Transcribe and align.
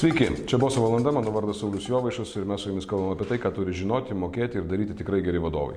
Sveiki, 0.00 0.46
čia 0.48 0.56
Boso 0.58 0.80
valanda, 0.80 1.12
mano 1.12 1.28
vardas 1.28 1.58
Saulis 1.60 1.84
Jovaišas 1.84 2.30
ir 2.40 2.46
mes 2.48 2.62
su 2.64 2.70
jumis 2.70 2.86
kalbame 2.88 3.12
apie 3.12 3.26
tai, 3.28 3.36
ką 3.36 3.50
turi 3.52 3.74
žinoti, 3.76 4.14
mokėti 4.16 4.56
ir 4.56 4.64
daryti 4.64 4.94
tikrai 4.96 5.18
geri 5.20 5.42
vadovai. 5.44 5.74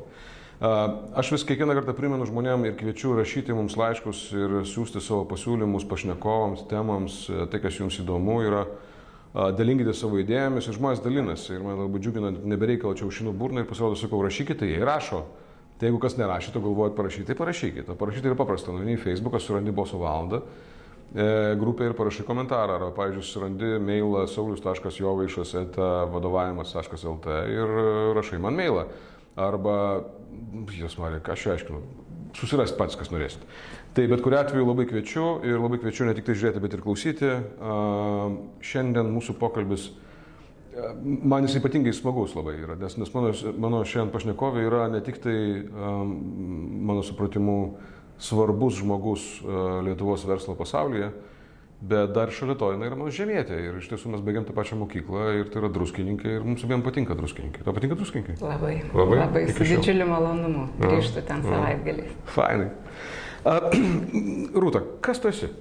Aš 1.19 1.33
vis 1.33 1.43
kiekvieną 1.49 1.75
kartą 1.75 1.91
primenu 1.97 2.23
žmonėm 2.29 2.63
ir 2.69 2.77
kviečiu 2.79 3.17
rašyti 3.17 3.51
mums 3.51 3.75
laiškus 3.75 4.21
ir 4.31 4.55
siūsti 4.63 5.03
savo 5.03 5.25
pasiūlymus 5.27 5.83
pašnekovams, 5.91 6.63
temams, 6.71 7.17
tai 7.51 7.59
kas 7.59 7.81
jums 7.81 7.99
įdomu 7.99 8.39
yra. 8.47 8.63
Dalinkite 9.59 9.91
savo 9.91 10.21
idėjomis 10.23 10.71
ir 10.71 10.77
žmonės 10.79 11.03
dalinasi. 11.03 11.57
Ir 11.57 11.65
man 11.67 11.83
labai 11.83 11.99
džiugina, 11.99 12.31
nebereikalo 12.31 12.95
čia 12.95 13.09
užšinu 13.09 13.35
burną 13.35 13.65
ir 13.65 13.67
pasirodo, 13.67 13.99
sakau, 13.99 14.23
rašykite, 14.23 14.71
jie 14.71 14.85
rašo. 14.87 15.25
Tai 15.81 15.89
jeigu 15.89 15.99
kas 15.99 16.15
nerašyto, 16.15 16.63
galvojat 16.63 16.95
parašyti, 16.95 17.27
tai 17.27 17.35
parašykite. 17.43 17.99
Parašyti 17.99 18.31
yra 18.31 18.39
paprasta, 18.39 18.71
nueini 18.71 18.95
į 18.95 19.03
Facebooką, 19.03 19.43
surandi 19.43 19.75
Boso 19.75 19.99
valandą 19.99 20.45
grupę 21.59 21.85
ir 21.89 21.97
parašai 21.97 22.25
komentarą. 22.25 22.77
Arba, 22.79 22.91
pavyzdžiui, 22.97 23.27
surandi 23.27 23.73
mailą 23.83 24.25
saulius.jovaišas 24.27 25.55
vadovavimas.lt 26.13 27.35
ir 27.53 27.75
rašai 28.17 28.41
man 28.41 28.57
mailą. 28.57 28.87
Arba, 29.35 29.75
jas 30.77 30.97
Marija, 31.01 31.21
ką 31.25 31.33
aš 31.33 31.47
aiškinu, 31.55 31.79
susirasti 32.37 32.77
pats, 32.77 32.97
kas 32.97 33.11
norėsit. 33.13 33.41
Tai 33.93 34.05
bet 34.09 34.23
kuriu 34.25 34.39
atveju 34.39 34.65
labai 34.65 34.85
kviečiu 34.89 35.25
ir 35.45 35.59
labai 35.61 35.79
kviečiu 35.81 36.07
ne 36.07 36.15
tik 36.17 36.25
tai 36.27 36.35
žiūrėti, 36.37 36.61
bet 36.63 36.73
ir 36.73 36.81
klausyti. 36.85 37.31
Šiandien 38.65 39.09
mūsų 39.13 39.35
pokalbis, 39.41 39.91
man 41.03 41.45
jis 41.45 41.59
ypatingai 41.59 41.93
smagus 41.93 42.33
labai 42.37 42.55
yra, 42.57 42.77
nes, 42.81 42.97
nes 42.97 43.13
mano, 43.13 43.33
mano 43.61 43.81
šiandien 43.85 44.13
pašnekovė 44.13 44.65
yra 44.65 44.87
ne 44.93 45.01
tik 45.05 45.21
tai, 45.21 45.35
mano 45.69 47.05
supratimu, 47.05 47.57
svarbus 48.21 48.79
žmogus 48.81 49.23
e, 49.41 49.61
Lietuvos 49.87 50.25
verslo 50.27 50.55
pasaulyje, 50.59 51.11
bet 51.83 52.13
dar 52.15 52.31
šalia 52.31 52.55
to 52.59 52.69
jinai 52.71 52.87
yra 52.87 52.99
mano 52.99 53.11
žemėtė 53.11 53.57
ir 53.59 53.81
iš 53.81 53.89
tiesų 53.91 54.13
mes 54.13 54.23
baigiam 54.23 54.45
tą 54.47 54.55
pačią 54.55 54.77
mokyklą 54.79 55.25
ir 55.41 55.49
tai 55.51 55.59
yra 55.63 55.71
druskininkai 55.73 56.37
ir 56.37 56.45
mums 56.47 56.63
abiem 56.63 56.85
patinka 56.85 57.17
druskininkai. 57.19 57.65
Tau 57.65 57.75
patinka 57.75 57.97
druskininkai? 57.99 58.37
Labai. 58.39 58.77
Labai, 58.93 59.19
labai 59.19 59.43
su 59.51 59.67
didžiuliu 59.67 60.07
malonumu 60.07 60.69
grįžtu 60.79 61.25
ten 61.27 61.43
savaitgaliais. 61.43 62.15
Fainai. 62.37 62.71
Rūta, 64.63 64.85
kas 65.03 65.19
tu 65.19 65.27
esi? 65.33 65.51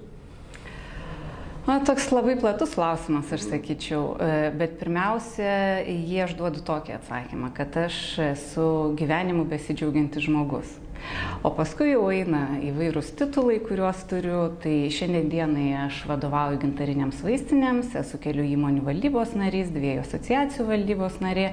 Na, 1.63 1.77
toks 1.79 2.09
labai 2.11 2.35
platus 2.41 2.73
klausimas, 2.75 3.29
aš 3.31 3.45
sakyčiau, 3.47 4.17
e, 4.19 4.31
bet 4.59 4.81
pirmiausia, 4.81 5.83
jie 5.87 6.25
aš 6.25 6.33
duodu 6.35 6.63
tokį 6.67 6.97
atsakymą, 6.97 7.53
kad 7.55 7.77
aš 7.85 7.99
esu 8.33 8.65
gyvenimu 8.99 9.45
besidžiaugiantis 9.51 10.27
žmogus. 10.27 10.73
O 11.43 11.51
paskui 11.57 11.91
jau 11.93 12.05
eina 12.15 12.59
įvairūs 12.63 13.13
titulai, 13.19 13.59
kuriuos 13.65 14.05
turiu. 14.11 14.43
Tai 14.63 14.75
šiandien 14.95 15.31
dienai 15.33 15.67
aš 15.87 16.03
vadovauju 16.11 16.61
gintariniams 16.63 17.23
vaistinėms, 17.25 17.95
esu 17.99 18.21
kelių 18.23 18.47
įmonių 18.55 18.85
valdybos 18.87 19.35
narys, 19.39 19.73
dviejų 19.75 20.05
asociacijų 20.05 20.69
valdybos 20.69 21.19
narė. 21.25 21.49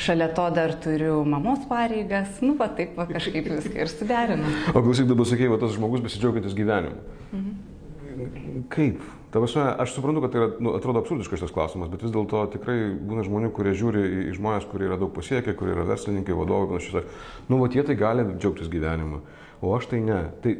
Šalia 0.00 0.30
to 0.34 0.48
dar 0.56 0.74
turiu 0.82 1.20
mamos 1.28 1.66
pareigas. 1.70 2.40
Nu, 2.44 2.56
va 2.58 2.70
taip, 2.74 2.96
va 2.98 3.06
kažkaip 3.10 3.46
viską 3.52 3.84
ir 3.84 3.92
suderinu. 3.92 4.56
O 4.74 4.82
klausyk, 4.82 5.08
dabar 5.10 5.28
sakėjai, 5.30 5.54
va 5.54 5.62
tas 5.62 5.76
žmogus 5.78 6.04
besidžiaugiantis 6.08 6.58
gyvenimu. 6.58 7.00
Mhm. 7.32 8.64
Kaip? 8.72 9.02
Ta 9.30 9.42
prasme, 9.42 9.66
aš 9.78 9.92
suprantu, 9.92 10.22
kad 10.24 10.32
tai 10.32 10.40
yra, 10.40 10.48
nu, 10.64 10.72
atrodo 10.78 11.02
absurdiškas 11.02 11.42
šitas 11.42 11.52
klausimas, 11.52 11.90
bet 11.92 12.00
vis 12.06 12.14
dėlto 12.14 12.46
tikrai 12.54 12.78
būna 12.96 13.26
žmonių, 13.26 13.50
kurie 13.52 13.74
žiūri 13.76 14.04
į, 14.06 14.22
žmonės, 14.38 14.64
kurie 14.70 14.88
yra 14.88 14.96
daug 15.00 15.12
pasiekę, 15.12 15.52
kurie 15.58 15.74
yra 15.74 15.84
verslininkai, 15.90 16.36
vadovai, 16.38 16.70
panašiai, 16.70 17.04
nu, 17.50 17.60
va, 17.60 17.68
jie 17.68 17.84
tai 17.84 17.98
gali 18.00 18.24
džiaugtis 18.38 18.72
gyvenimu, 18.72 19.20
o 19.60 19.74
aš 19.76 19.90
tai 19.92 20.00
ne. 20.06 20.22
Tai 20.40 20.56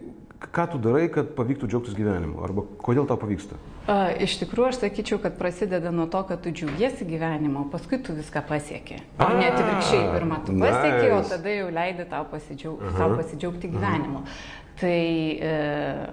ką 0.52 0.68
tu 0.74 0.82
darai, 0.84 1.08
kad 1.14 1.32
pavyktų 1.38 1.70
džiaugtis 1.72 1.96
gyvenimu, 1.96 2.44
arba 2.44 2.66
kodėl 2.84 3.08
tau 3.08 3.16
pavyksta? 3.20 3.56
A, 3.88 4.12
iš 4.20 4.36
tikrųjų, 4.42 4.68
aš 4.74 4.82
sakyčiau, 4.82 5.16
kad 5.24 5.40
prasideda 5.40 5.88
nuo 5.88 6.04
to, 6.12 6.20
kad 6.28 6.44
tu 6.44 6.52
džiaugiesi 6.52 7.08
gyvenimu, 7.08 7.64
o 7.64 7.72
paskui 7.72 8.02
tu 8.04 8.12
viską 8.12 8.44
pasieki. 8.50 9.00
O 9.16 9.32
net 9.32 9.56
atvirkščiai, 9.56 10.06
pirmą 10.12 10.42
tu 10.44 10.52
pasieki, 10.60 11.08
nice. 11.08 11.16
o 11.16 11.24
tada 11.32 11.56
jau 11.56 11.70
leidi 11.72 12.08
tau, 12.12 12.28
pasidžiaug, 12.28 12.82
uh 12.84 12.92
-huh. 12.92 13.16
pasidžiaugti 13.16 13.72
gyvenimu. 13.72 14.20
Uh 14.20 14.26
-huh. 14.28 14.66
Tai 14.78 14.98
e, 15.42 15.54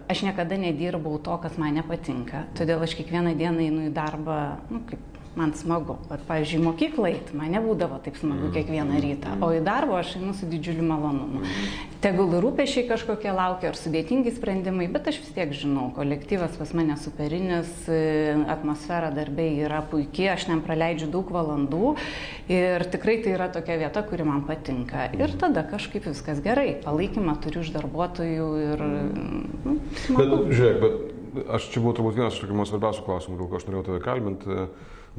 aš 0.09 0.23
niekada 0.25 0.57
nedirbau 0.57 1.19
to, 1.21 1.35
kas 1.43 1.59
man 1.61 1.75
nepatinka, 1.77 2.47
todėl 2.57 2.81
aš 2.81 2.95
kiekvieną 2.97 3.35
dieną 3.37 3.61
einu 3.61 3.83
į 3.89 3.91
darbą, 3.93 4.39
nu, 4.71 4.81
kaip 4.89 5.19
man 5.35 5.53
smagu. 5.57 5.97
Bet, 6.09 6.23
pavyzdžiui, 6.27 6.61
mokyklai, 6.63 7.13
tai 7.27 7.37
man 7.39 7.51
nebūdavo 7.55 7.99
taip 8.05 8.17
smagu 8.19 8.51
kiekvieną 8.55 8.99
rytą, 9.03 9.35
o 9.43 9.51
į 9.55 9.61
darbą 9.65 9.99
aš 9.99 10.15
einu 10.19 10.33
su 10.37 10.47
didžiuliu 10.49 10.85
malonumu. 10.87 11.43
Tegul 12.03 12.35
rūpešiai 12.43 12.85
kažkokie 12.89 13.31
laukia 13.35 13.71
ar 13.71 13.79
sudėtingi 13.79 14.33
sprendimai, 14.35 14.87
bet 14.91 15.09
aš 15.11 15.19
vis 15.23 15.33
tiek 15.35 15.51
žinau, 15.55 15.89
kolektyvas 15.95 16.55
pas 16.59 16.71
mane 16.77 16.97
superinis, 17.01 17.71
atmosfera 18.51 19.11
darbė 19.15 19.47
yra 19.65 19.81
puikiai, 19.89 20.33
aš 20.35 20.47
ten 20.51 20.61
praleidžiu 20.65 21.09
daug 21.13 21.31
valandų 21.33 21.95
ir 22.51 22.85
tikrai 22.93 23.17
tai 23.25 23.35
yra 23.35 23.49
tokia 23.53 23.79
vieta, 23.81 24.05
kuri 24.05 24.27
man 24.27 24.45
patinka. 24.47 25.09
Ir 25.17 25.35
tada 25.41 25.65
kažkaip 25.67 26.07
viskas 26.11 26.41
gerai, 26.45 26.75
palaikymą 26.85 27.37
turiu 27.43 27.65
iš 27.65 27.73
darbuotojų 27.75 28.49
ir... 28.69 28.85
Nu, 29.65 29.77
smagu. 30.05 30.43
bet, 30.45 30.57
žiūrėk, 30.59 30.81
bet 30.83 31.49
aš 31.57 31.71
čia 31.73 31.81
buvo 31.83 31.95
turbūt 31.97 32.19
vienas 32.19 32.35
iš 32.35 32.45
tokių 32.45 32.67
svarbiausių 32.69 33.05
klausimų, 33.07 33.39
dėl 33.39 33.49
ko 33.49 33.59
aš 33.59 33.65
norėjau 33.67 33.87
tave 33.89 34.03
kalbinti 34.05 34.59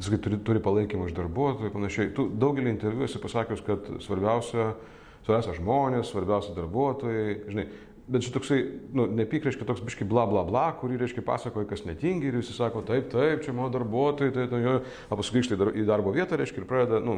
sakai, 0.05 0.21
turi, 0.21 0.39
turi 0.45 0.61
palaikymą 0.63 1.09
iš 1.09 1.17
darbuotojų 1.17 1.71
ir 1.71 1.75
panašiai. 1.75 2.13
Tu 2.17 2.29
daugelį 2.37 2.73
interviu 2.75 3.07
esi 3.07 3.21
pasakęs, 3.23 3.65
kad 3.65 3.91
svarbiausia, 4.05 4.71
svarbiausia 5.25 5.57
žmonės, 5.57 6.11
svarbiausia 6.13 6.57
darbuotojai, 6.57 7.37
žinai. 7.49 7.67
Bet 8.07 8.23
čia 8.23 8.31
toksai, 8.37 8.61
nu, 8.95 9.09
nepyk, 9.11 9.49
reiškia 9.49 9.67
toks 9.67 9.81
biški 9.83 10.05
bla 10.07 10.29
bla 10.31 10.45
bla, 10.47 10.69
kurį, 10.79 11.01
reiškia, 11.01 11.25
pasakoja, 11.27 11.67
kas 11.67 11.83
netingi 11.89 12.29
ir 12.29 12.37
visi 12.39 12.55
sako, 12.55 12.85
taip, 12.87 13.09
taip, 13.11 13.43
čia 13.43 13.51
mano 13.51 13.67
darbuotojai, 13.75 14.31
tai, 14.37 14.45
tai, 14.53 14.61
o 15.11 15.19
paskui 15.19 15.41
grįžta 15.41 15.59
į 15.75 15.83
darbo 15.89 16.13
vietą, 16.15 16.39
reiškia, 16.39 16.63
ir 16.63 16.69
pradeda, 16.71 17.01
nu, 17.03 17.17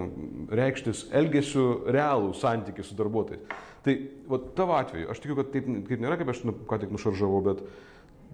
reikštis 0.48 1.10
elgesių 1.20 1.66
realų 1.92 2.32
santykių 2.40 2.86
su 2.88 2.96
darbuotojais. 2.96 3.60
Tai, 3.84 3.98
va, 4.32 4.40
tavo 4.56 4.78
atveju, 4.80 5.10
aš 5.12 5.20
tikiu, 5.20 5.36
kad 5.42 5.52
taip 5.52 5.68
kaip 5.90 6.00
nėra, 6.06 6.16
kaip 6.22 6.32
aš 6.32 6.40
nu, 6.48 6.56
ką 6.70 6.80
tik 6.80 6.96
nušaržavau, 6.96 7.44
bet 7.50 7.60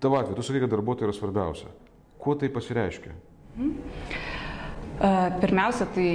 tavo 0.05 0.23
atveju, 0.23 0.39
tu 0.39 0.47
sakai, 0.47 0.63
kad 0.63 0.77
darbuotojai 0.77 1.11
yra 1.11 1.19
svarbiausia. 1.19 1.75
Kuo 2.23 2.39
tai 2.39 2.55
pasireiškia? 2.55 3.19
Mhm. 3.59 3.75
Pirmiausia, 5.41 5.87
tai 5.91 6.09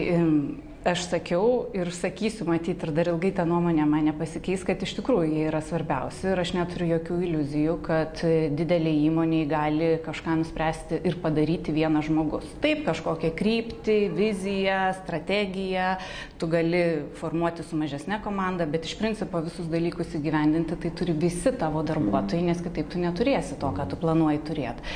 aš 0.88 1.04
sakiau 1.10 1.68
ir 1.76 1.90
sakysiu, 1.92 2.46
matyti 2.48 2.88
ir 2.88 2.92
dar 2.96 3.10
ilgai 3.12 3.34
ta 3.36 3.44
nuomonė 3.48 3.84
mane 3.90 4.14
pasikeis, 4.16 4.64
kad 4.64 4.80
iš 4.80 4.94
tikrųjų 4.98 5.28
jie 5.28 5.44
yra 5.50 5.60
svarbiausi 5.66 6.30
ir 6.32 6.40
aš 6.40 6.54
neturiu 6.56 6.88
jokių 6.94 7.18
iliuzijų, 7.28 7.76
kad 7.84 8.24
didelė 8.56 8.94
įmonė 9.10 9.42
gali 9.52 9.90
kažką 10.06 10.38
nuspręsti 10.40 11.02
ir 11.04 11.20
padaryti 11.20 11.76
vienas 11.76 12.08
žmogus. 12.08 12.48
Taip, 12.64 12.86
kažkokią 12.88 13.34
kryptį, 13.40 14.00
viziją, 14.16 14.82
strategiją 15.02 15.94
tu 16.40 16.48
gali 16.52 16.84
formuoti 17.20 17.68
su 17.68 17.80
mažesnė 17.80 18.22
komanda, 18.24 18.68
bet 18.70 18.88
iš 18.88 18.96
principo 19.02 19.44
visus 19.44 19.68
dalykus 19.72 20.16
įgyvendinti 20.16 20.80
tai 20.80 20.96
turi 20.96 21.18
visi 21.28 21.52
tavo 21.60 21.84
darbuotojai, 21.84 22.46
nes 22.48 22.64
kitaip 22.64 22.88
tu 22.94 23.04
neturėsi 23.04 23.60
to, 23.60 23.74
ką 23.76 23.90
tu 23.92 24.00
planuoji 24.00 24.46
turėti. 24.48 24.96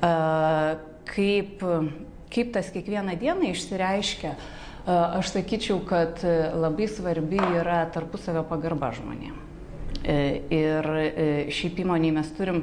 Uh, 0.00 0.89
kaip 1.10 1.66
Kaip 2.30 2.52
tas 2.54 2.68
kiekvieną 2.70 3.16
dieną 3.18 3.48
išsireiškia, 3.50 4.36
aš 4.86 5.32
sakyčiau, 5.34 5.80
kad 5.82 6.22
labai 6.54 6.86
svarbi 6.86 7.40
yra 7.58 7.80
tarpusavio 7.90 8.44
pagarba 8.46 8.92
žmonėm. 8.94 9.34
E, 10.00 10.14
ir 10.54 10.86
e, 10.86 11.24
šiaip 11.52 11.82
įmoniai 11.82 12.14
mes 12.14 12.30
turim 12.38 12.62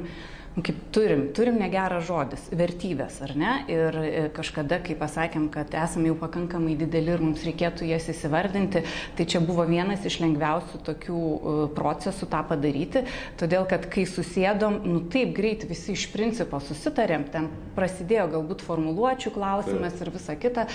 kaip 0.64 0.78
turim, 0.94 1.26
turim 1.36 1.58
negeras 1.60 2.06
žodis, 2.08 2.46
vertybės, 2.56 3.20
ar 3.24 3.34
ne? 3.38 3.52
Ir 3.70 3.98
e, 4.00 4.22
kažkada, 4.34 4.80
kai 4.84 4.96
pasakėm, 4.98 5.48
kad 5.54 5.74
esame 5.76 6.10
jau 6.10 6.16
pakankamai 6.18 6.76
dideli 6.78 7.14
ir 7.14 7.22
mums 7.22 7.44
reikėtų 7.46 7.88
jas 7.88 8.08
įsivardinti, 8.12 8.82
tai 9.18 9.26
čia 9.28 9.42
buvo 9.44 9.66
vienas 9.68 10.06
iš 10.08 10.18
lengviausių 10.22 10.80
tokių 10.88 11.20
e, 11.20 11.54
procesų 11.76 12.28
tą 12.32 12.42
padaryti, 12.48 13.04
todėl 13.40 13.68
kad 13.70 13.86
kai 13.92 14.06
susėdom, 14.08 14.80
nu 14.88 15.04
taip 15.12 15.34
greit 15.36 15.66
visi 15.68 15.94
iš 15.96 16.08
principo 16.14 16.60
susitarėm, 16.64 17.28
ten 17.32 17.50
prasidėjo 17.78 18.26
galbūt 18.34 18.64
formuluočių 18.66 19.32
klausimas 19.36 20.00
ir 20.02 20.12
visa 20.14 20.34
kita, 20.38 20.66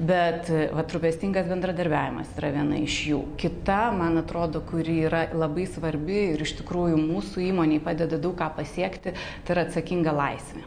bet 0.00 0.50
e, 0.50 0.66
trupestingas 0.88 1.48
bendradarbiavimas 1.50 2.34
yra 2.40 2.52
viena 2.56 2.80
iš 2.82 2.98
jų. 3.12 3.22
Kita, 3.40 3.80
man 3.94 4.18
atrodo, 4.22 4.64
kuri 4.66 5.02
yra 5.06 5.26
labai 5.36 5.68
svarbi 5.70 6.32
ir 6.32 6.42
iš 6.42 6.56
tikrųjų 6.62 6.98
mūsų 6.98 7.44
įmoniai 7.50 7.82
padeda 7.84 8.18
daug 8.20 8.36
ką 8.38 8.50
pasiekti, 8.56 9.14
tai 9.44 9.56
yra 9.56 9.68
atsakinga 9.68 10.14
laisvė. 10.16 10.66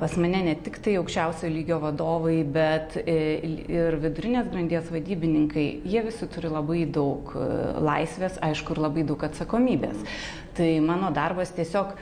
Pas 0.00 0.16
mane 0.20 0.42
ne 0.44 0.52
tik 0.60 0.76
tai 0.84 0.98
aukščiausio 1.00 1.48
lygio 1.48 1.78
vadovai, 1.80 2.42
bet 2.44 2.98
e, 3.00 3.14
ir 3.72 3.96
vidurinės 4.02 4.50
grandies 4.52 4.90
vadybininkai, 4.92 5.64
jie 5.88 6.02
visi 6.04 6.28
turi 6.28 6.50
labai 6.52 6.82
daug 6.84 7.32
e, 7.32 7.46
laisvės, 7.80 8.36
aišku, 8.44 8.76
ir 8.76 8.82
labai 8.84 9.06
daug 9.08 9.24
atsakomybės. 9.24 10.02
Tai 10.58 10.68
mano 10.84 11.08
darbas 11.16 11.54
tiesiog 11.56 11.94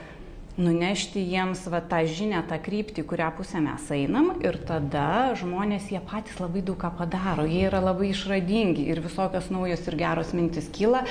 nunešti 0.58 1.22
jiems 1.30 1.62
va, 1.70 1.80
tą 1.80 2.02
žinę, 2.10 2.42
tą 2.50 2.58
kryptį, 2.60 3.06
kurią 3.08 3.30
pusę 3.38 3.62
mes 3.62 3.86
einam 3.94 4.34
ir 4.42 4.58
tada 4.66 5.32
žmonės 5.38 5.88
jie 5.94 6.02
patys 6.02 6.42
labai 6.42 6.64
daug 6.66 6.80
ką 6.82 6.90
padaro, 6.98 7.46
jie 7.48 7.68
yra 7.70 7.80
labai 7.80 8.10
išradingi 8.10 8.90
ir 8.90 9.00
visokios 9.04 9.48
naujos 9.54 9.86
ir 9.86 9.96
geros 10.02 10.34
mintis 10.36 10.68
kyla. 10.74 11.06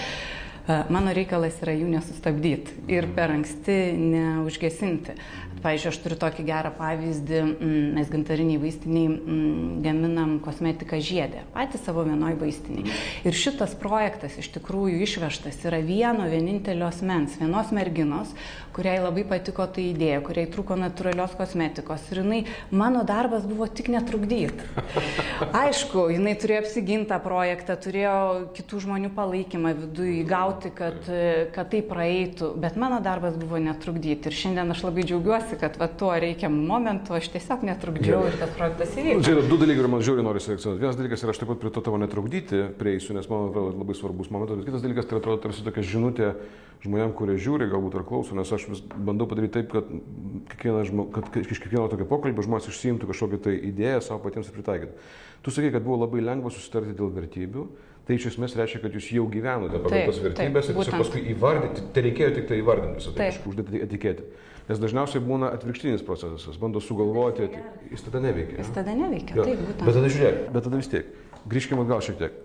Mano 0.94 1.14
reikalas 1.16 1.60
yra 1.64 1.76
jų 1.78 1.88
nesustabdyti 1.92 2.84
ir 2.92 3.08
per 3.16 3.34
anksti 3.36 3.78
neužgesinti. 3.98 5.18
Pavyzdžiui, 5.62 5.92
aš 5.92 5.98
turiu 6.02 6.16
tokį 6.18 6.44
gerą 6.48 6.72
pavyzdį, 6.74 7.40
mm, 7.42 7.90
mes 7.94 8.10
gintariniai 8.10 8.58
vaistiniai 8.62 9.10
mm, 9.12 9.82
gaminam 9.86 10.32
kosmetiką 10.42 10.98
žiedę, 11.06 11.44
patys 11.54 11.84
savo 11.86 12.02
vienoj 12.08 12.34
vaistiniai. 12.40 12.90
Ir 13.28 13.38
šitas 13.38 13.76
projektas 13.78 14.40
iš 14.42 14.50
tikrųjų 14.56 15.04
išvežtas 15.06 15.60
yra 15.70 15.78
vieno 15.86 16.26
vienintelio 16.32 16.88
asmens, 16.90 17.38
vienos 17.38 17.70
merginos, 17.78 18.34
kuriai 18.74 19.04
labai 19.04 19.26
patiko 19.30 19.68
ta 19.70 19.84
idėja, 19.84 20.24
kuriai 20.26 20.50
trūko 20.50 20.80
natūralios 20.82 21.36
kosmetikos. 21.38 22.10
Ir 22.10 22.24
jinai, 22.24 22.42
mano 22.74 23.06
darbas 23.06 23.46
buvo 23.46 23.70
tik 23.70 23.92
netrukdyti. 23.94 24.66
Aišku, 25.62 26.08
jinai 26.16 26.34
turėjo 26.42 26.66
apsigintą 26.66 27.22
projektą, 27.22 27.78
turėjo 27.86 28.18
kitų 28.58 28.82
žmonių 28.88 29.14
palaikymą 29.14 29.76
viduje 29.78 30.24
įgauti, 30.62 30.76
kad, 30.76 31.08
kad 31.54 31.70
tai 31.72 31.82
praeitų, 31.82 32.54
bet 32.60 32.76
mano 32.78 33.02
darbas 33.02 33.36
buvo 33.40 33.58
netrukdyti. 33.60 34.30
Ir 34.30 34.36
šiandien 34.36 34.72
aš 34.72 34.84
labai 34.84 35.04
džiaugiuosi, 35.04 35.58
kad 35.60 35.78
va, 35.80 35.88
tuo 35.88 36.12
reikiamų 36.14 36.62
momentų 36.68 37.16
aš 37.18 37.30
tiesiog 37.34 37.64
netrukdžiau 37.66 38.26
ir 38.28 38.38
tas 38.40 38.52
projektas 38.56 38.96
įvyko. 38.96 39.24
Čia 39.26 39.36
yra 39.36 39.46
du 39.48 39.58
dalykai, 39.58 39.80
kuriuos 39.82 39.94
man 39.96 40.06
žiūri 40.06 40.26
nori 40.26 40.42
selekcionuoti. 40.44 40.82
Vienas 40.82 41.00
dalykas 41.00 41.24
yra 41.24 41.34
aš 41.34 41.42
taip 41.42 41.52
pat 41.52 41.62
prie 41.62 41.72
to 41.72 41.86
tavo 41.86 42.02
netrukdyti 42.02 42.64
prieisiu, 42.80 43.16
nes 43.18 43.30
man 43.32 43.50
atrodo 43.50 43.74
labai 43.76 43.98
svarbus 43.98 44.32
momentas, 44.34 44.60
bet 44.60 44.70
kitas 44.70 44.86
dalykas 44.86 45.10
tai 45.10 45.22
atrodo 45.22 45.42
tarsi 45.46 45.66
tokia 45.66 45.86
žinutė 45.86 46.34
žmonėm, 46.82 47.14
kurie 47.14 47.36
žiūri 47.38 47.70
galbūt 47.70 48.00
ar 48.00 48.06
klauso, 48.10 48.34
nes 48.34 48.50
aš 48.50 48.66
vis 48.72 48.80
bandau 48.82 49.28
padaryti 49.30 49.60
taip, 49.60 49.68
kad, 49.70 49.90
kiekvieną, 50.54 50.86
žmo, 50.90 51.06
kad 51.14 51.28
iš 51.38 51.62
kiekvieno 51.62 51.86
tokio 51.92 52.08
pokalbio 52.10 52.42
žmonės 52.42 52.72
išsiimtų 52.72 53.12
kažkokią 53.12 53.38
tai 53.46 53.54
idėją 53.70 54.00
savo 54.02 54.24
patiems 54.24 54.50
pritaikyti. 54.50 54.98
Tu 55.46 55.54
sakai, 55.54 55.70
kad 55.74 55.86
buvo 55.86 56.00
labai 56.02 56.24
lengva 56.26 56.50
susitarti 56.54 56.98
dėl 56.98 57.14
vertybių, 57.14 57.68
tai 58.12 58.20
iš 58.20 58.28
esmės 58.34 58.56
reiškia, 58.60 58.82
kad 58.84 58.96
jūs 58.98 59.08
jau 59.16 59.24
gyvenote 59.32 59.80
pagal 59.80 60.10
tas 60.10 60.20
vertybės 60.20 60.70
ir 60.70 60.76
tiesiog 60.76 60.98
paskui 61.00 61.22
įvardinti, 61.32 61.86
tai 61.96 62.04
reikėjo 62.10 62.34
tik 62.36 62.50
tai 62.50 62.60
įvardinti 62.60 63.00
visą 63.00 63.14
tai, 63.16 63.30
uždėti 63.48 63.84
etiketę. 63.88 64.28
Nes 64.68 64.80
dažniausiai 64.84 65.24
būna 65.24 65.50
atvirkštinis 65.56 66.04
procesas, 66.08 66.60
bando 66.60 66.84
sugalvoti, 66.84 67.48
jis 67.92 68.04
tada 68.06 68.22
neveikia. 68.28 68.60
Jis 68.60 68.76
tada 68.76 68.94
neveikia, 68.96 69.40
jo. 69.40 69.48
taip, 69.48 69.64
būtent. 69.64 69.88
Bet 69.88 69.98
tada 69.98 70.12
žiūrėk, 70.12 70.40
bet 70.52 70.68
tada 70.68 70.82
vis 70.84 70.92
tiek, 70.92 71.10
grįžkime 71.52 71.86
atgal 71.86 72.04
šiek 72.06 72.20
tiek. 72.22 72.38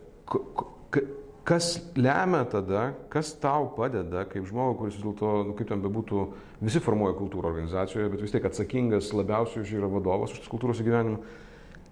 K 0.95 1.05
kas 1.47 1.77
lemia 1.95 2.43
tada, 2.51 2.89
kas 3.12 3.31
tau 3.39 3.69
padeda, 3.77 4.25
kaip 4.27 4.49
žmogui, 4.49 4.81
kuris 4.81 4.97
vis 4.97 5.05
dėlto, 5.05 5.35
nu, 5.47 5.53
kaip 5.55 5.69
ten 5.71 5.83
bebūtų, 5.85 6.25
visi 6.67 6.83
formuoja 6.83 7.15
kultūrą 7.15 7.53
organizacijoje, 7.53 8.09
bet 8.11 8.25
vis 8.25 8.35
tiek 8.35 8.49
atsakingas 8.49 9.12
labiausiai 9.15 9.62
už 9.62 9.75
yra 9.79 9.91
vadovas 9.93 10.35
už 10.35 10.43
tas 10.43 10.51
kultūros 10.51 10.83
įgyvenimą. 10.83 11.21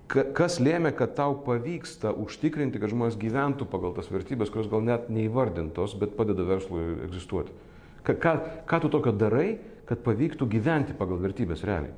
Kas 0.09 0.59
lėmė, 0.61 0.93
kad 0.95 1.15
tau 1.17 1.33
pavyksta 1.47 2.13
užtikrinti, 2.21 2.79
kad 2.81 2.93
žmonės 2.93 3.17
gyventų 3.19 3.67
pagal 3.73 3.95
tas 3.97 4.11
vertybės, 4.13 4.51
kurios 4.53 4.69
gal 4.71 4.85
net 4.85 5.09
neįvardintos, 5.09 5.97
bet 6.01 6.13
padeda 6.19 6.45
verslui 6.45 6.85
egzistuoti? 7.07 7.55
Ką, 8.05 8.19
ką, 8.21 8.35
ką 8.69 8.81
tu 8.85 8.91
tokio 8.93 9.15
darai, 9.17 9.55
kad 9.89 10.05
pavyktų 10.05 10.49
gyventi 10.53 10.97
pagal 10.97 11.23
vertybės 11.25 11.65
realiai? 11.65 11.95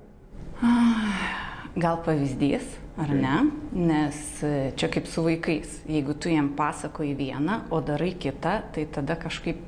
Gal 1.77 1.99
pavyzdys, 2.07 2.71
ar 2.97 3.11
ne? 3.13 3.41
Nes 3.75 4.21
e, 4.47 4.53
čia 4.81 4.89
kaip 4.89 5.11
su 5.11 5.27
vaikais. 5.27 5.83
Jeigu 5.91 6.15
tu 6.17 6.31
jiem 6.33 6.55
pasakoji 6.57 7.13
vieną, 7.19 7.67
o 7.75 7.83
darai 7.85 8.15
kitą, 8.17 8.55
tai 8.73 8.87
tada 8.89 9.19
kažkaip 9.21 9.59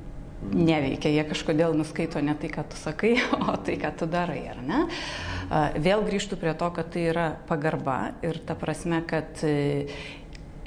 neveikia. 0.43 1.11
Jie 1.12 1.25
kažkodėl 1.29 1.75
nuskaito 1.76 2.20
ne 2.25 2.35
tai, 2.38 2.50
ką 2.52 2.64
tu 2.70 2.79
sakai, 2.81 3.17
o 3.49 3.56
tai, 3.56 3.79
ką 3.81 3.93
tu 3.99 4.08
darai, 4.11 4.43
ar 4.52 4.62
ne? 4.64 4.85
Vėl 5.81 6.05
grįžtų 6.05 6.37
prie 6.40 6.52
to, 6.58 6.69
kad 6.76 6.90
tai 6.93 7.06
yra 7.12 7.29
pagarba 7.49 8.12
ir 8.26 8.40
ta 8.44 8.56
prasme, 8.58 9.00
kad 9.08 9.40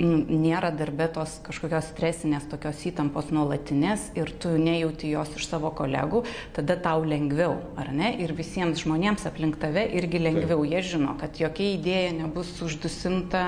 nėra 0.02 0.72
darbe 0.76 1.08
tos 1.14 1.38
kažkokios 1.46 1.92
stresinės 1.92 2.48
tokios 2.52 2.82
įtampos 2.90 3.30
nuolatinės 3.34 4.10
ir 4.18 4.32
tu 4.42 4.54
nejauti 4.58 5.12
jos 5.14 5.32
iš 5.38 5.48
savo 5.50 5.72
kolegų, 5.78 6.24
tada 6.56 6.78
tau 6.82 7.06
lengviau, 7.08 7.58
ar 7.80 7.92
ne? 7.96 8.14
Ir 8.24 8.34
visiems 8.38 8.82
žmonėms 8.84 9.28
aplink 9.30 9.60
tave 9.62 9.86
irgi 9.98 10.22
lengviau. 10.22 10.66
Jie 10.68 10.84
žino, 10.94 11.16
kad 11.22 11.40
jokia 11.42 11.72
idėja 11.78 12.14
nebus 12.18 12.54
uždusinta 12.64 13.44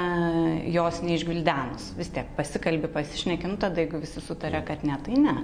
jos 0.69 1.01
neišgvildenus. 1.05 1.93
Vis 1.99 2.11
tiek 2.13 2.29
pasikalbi, 2.37 2.91
pasišnekinu, 2.91 3.57
tada 3.61 3.83
jeigu 3.83 4.03
visi 4.03 4.23
sutarė, 4.23 4.63
kad 4.67 4.85
ne, 4.87 4.99
tai 5.05 5.19
ne. 5.19 5.37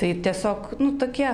Tai 0.00 0.14
tiesiog, 0.26 0.74
nu, 0.82 0.94
tokie 1.00 1.30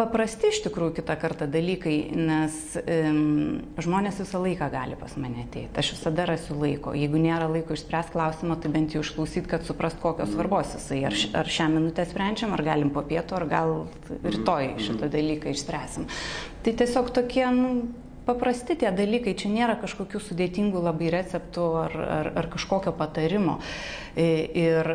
paprasti 0.00 0.48
iš 0.50 0.62
tikrųjų 0.64 0.94
kitą 1.00 1.16
kartą 1.20 1.46
dalykai, 1.50 1.96
nes 2.16 2.56
um, 2.80 3.60
žmonės 3.80 4.20
visą 4.22 4.40
laiką 4.40 4.70
gali 4.72 4.96
pas 5.00 5.16
mane 5.20 5.44
ateiti. 5.44 5.76
Aš 5.80 5.92
visada 5.96 6.26
rasiu 6.30 6.56
laiko. 6.60 6.94
Jeigu 6.96 7.20
nėra 7.20 7.50
laiko 7.50 7.76
išspręsti 7.76 8.14
klausimą, 8.16 8.56
tai 8.62 8.72
bent 8.72 8.96
jau 8.96 9.04
išklausyt, 9.04 9.48
kad 9.50 9.66
suprast, 9.68 10.00
kokios 10.02 10.32
svarbos 10.32 10.74
jisai. 10.78 11.02
Ar, 11.10 11.16
ar 11.42 11.52
šią 11.58 11.68
minutę 11.74 12.06
sprendžiam, 12.08 12.54
ar 12.56 12.64
galim 12.66 12.92
po 12.94 13.04
pietų, 13.06 13.36
ar 13.40 13.48
gal 13.50 13.74
rytoj 14.24 14.74
šitą 14.86 15.10
dalyką 15.12 15.52
išspręsim. 15.52 16.08
Tai 16.64 16.76
tiesiog 16.80 17.12
tokie, 17.20 17.44
nu, 17.56 17.70
paprasti 18.28 18.78
tie 18.80 18.90
dalykai, 18.94 19.36
čia 19.38 19.52
nėra 19.52 19.76
kažkokių 19.80 20.20
sudėtingų 20.22 20.82
labai 20.88 21.12
receptų 21.12 21.70
ar, 21.84 21.96
ar, 22.18 22.34
ar 22.40 22.52
kažkokio 22.52 22.94
patarimo. 22.96 23.60
Ir 24.16 24.94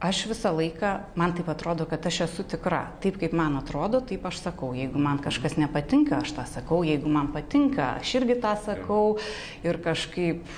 aš 0.00 0.22
visą 0.30 0.52
laiką, 0.56 0.90
man 1.20 1.34
taip 1.36 1.48
atrodo, 1.52 1.84
kad 1.88 2.06
aš 2.08 2.22
esu 2.26 2.44
tikra. 2.48 2.80
Taip 3.04 3.18
kaip 3.20 3.34
man 3.36 3.58
atrodo, 3.60 4.00
taip 4.04 4.24
aš 4.28 4.40
sakau. 4.40 4.72
Jeigu 4.76 5.00
man 5.02 5.20
kažkas 5.22 5.58
nepatinka, 5.60 6.22
aš 6.24 6.32
tą 6.38 6.46
sakau. 6.48 6.80
Jeigu 6.86 7.10
man 7.12 7.28
patinka, 7.34 7.96
aš 8.00 8.14
irgi 8.20 8.38
tą 8.40 8.54
sakau. 8.64 9.18
Ir 9.66 9.80
kažkaip, 9.84 10.48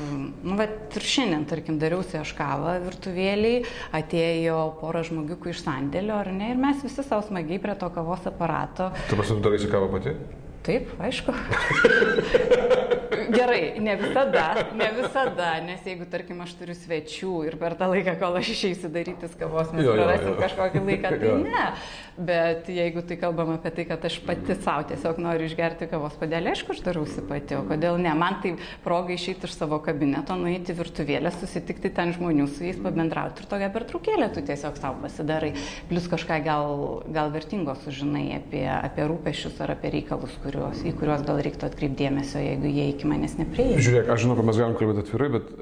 nu, 0.47 0.57
bet 0.61 0.95
ir 0.99 1.09
šiandien, 1.15 1.47
tarkim, 1.51 1.81
dariausi 1.83 2.21
aš 2.21 2.35
kavą 2.39 2.77
virtuvėliai, 2.87 3.65
atėjo 3.99 4.61
pora 4.81 5.03
žmogiukų 5.07 5.53
iš 5.53 5.65
sandėlio, 5.67 6.21
ar 6.23 6.31
ne, 6.35 6.53
ir 6.55 6.63
mes 6.63 6.85
visi 6.87 7.03
savo 7.03 7.27
smagiai 7.27 7.61
prie 7.63 7.75
to 7.79 7.91
kavos 7.95 8.31
aparato. 8.31 8.93
Tu 9.11 9.19
pasidarai 9.19 9.59
kavą 9.67 9.91
pati? 9.97 10.15
Taip, 10.63 10.95
aišku. 11.03 11.35
Gerai, 13.31 13.81
ne 13.81 13.97
visada, 14.01 14.47
ne 14.75 14.89
visada, 14.97 15.49
nes 15.65 15.85
jeigu, 15.87 16.07
tarkim, 16.11 16.41
aš 16.45 16.55
turiu 16.59 16.77
svečių 16.77 17.33
ir 17.49 17.57
per 17.61 17.77
tą 17.79 17.89
laiką, 17.93 18.17
kol 18.21 18.39
aš 18.41 18.53
išeisiu 18.57 18.91
darytis 18.93 19.37
kavos, 19.39 19.71
mes 19.77 19.87
jo, 19.87 19.95
prarasim 19.97 20.31
jo, 20.31 20.35
jo. 20.35 20.41
kažkokį 20.43 20.83
laiką, 20.89 21.13
tai 21.23 21.35
ne. 21.47 21.67
Bet 22.13 22.69
jeigu 22.69 23.01
tai 23.09 23.17
kalbam 23.17 23.55
apie 23.55 23.71
tai, 23.73 23.87
kad 23.89 24.03
aš 24.05 24.19
pati 24.27 24.57
savo 24.61 24.85
tiesiog 24.91 25.21
noriu 25.23 25.47
išgerti 25.49 25.89
kavos 25.89 26.17
padelį, 26.21 26.53
aišku, 26.53 26.75
aš 26.75 26.83
darausi 26.85 27.25
pati, 27.29 27.57
o 27.57 27.63
kodėl 27.69 27.97
ne? 28.03 28.13
Man 28.19 28.41
tai 28.43 28.55
proga 28.85 29.15
išeiti 29.15 29.49
iš 29.49 29.57
savo 29.57 29.79
kabineto, 29.85 30.37
nueiti 30.37 30.77
virtuvėlę, 30.77 31.33
susitikti 31.39 31.93
ten 31.97 32.13
žmonių, 32.17 32.49
su 32.53 32.67
jais 32.67 32.81
pabendrauti 32.83 33.41
ir 33.43 33.49
tokia 33.49 33.71
pertraukėlė 33.73 34.29
tu 34.35 34.45
tiesiog 34.45 34.77
savo 34.81 35.01
pasidarai. 35.07 35.55
Plus 35.89 36.09
kažką 36.13 36.43
gal, 36.45 36.77
gal 37.15 37.33
vertingo 37.33 37.75
sužinai 37.81 38.27
apie, 38.37 38.67
apie 38.73 39.09
rūpešius 39.09 39.61
ar 39.65 39.75
apie 39.77 39.95
reikalus, 39.97 40.37
kuriuos, 40.45 40.85
į 40.85 40.93
kuriuos 41.01 41.25
gal 41.27 41.41
reiktų 41.45 41.71
atkreipdėmėsio, 41.71 42.43
jeigu 42.45 42.71
jie 42.71 42.91
iki 42.93 43.09
manęs 43.13 43.37
neprieina. 43.39 43.81
Žiūrėk, 43.85 44.11
aš 44.13 44.25
žinau, 44.25 44.37
kad 44.39 44.49
mes 44.49 44.61
galim 44.61 44.77
kalbėti 44.79 45.05
atvirai, 45.05 45.29
bet, 45.37 45.53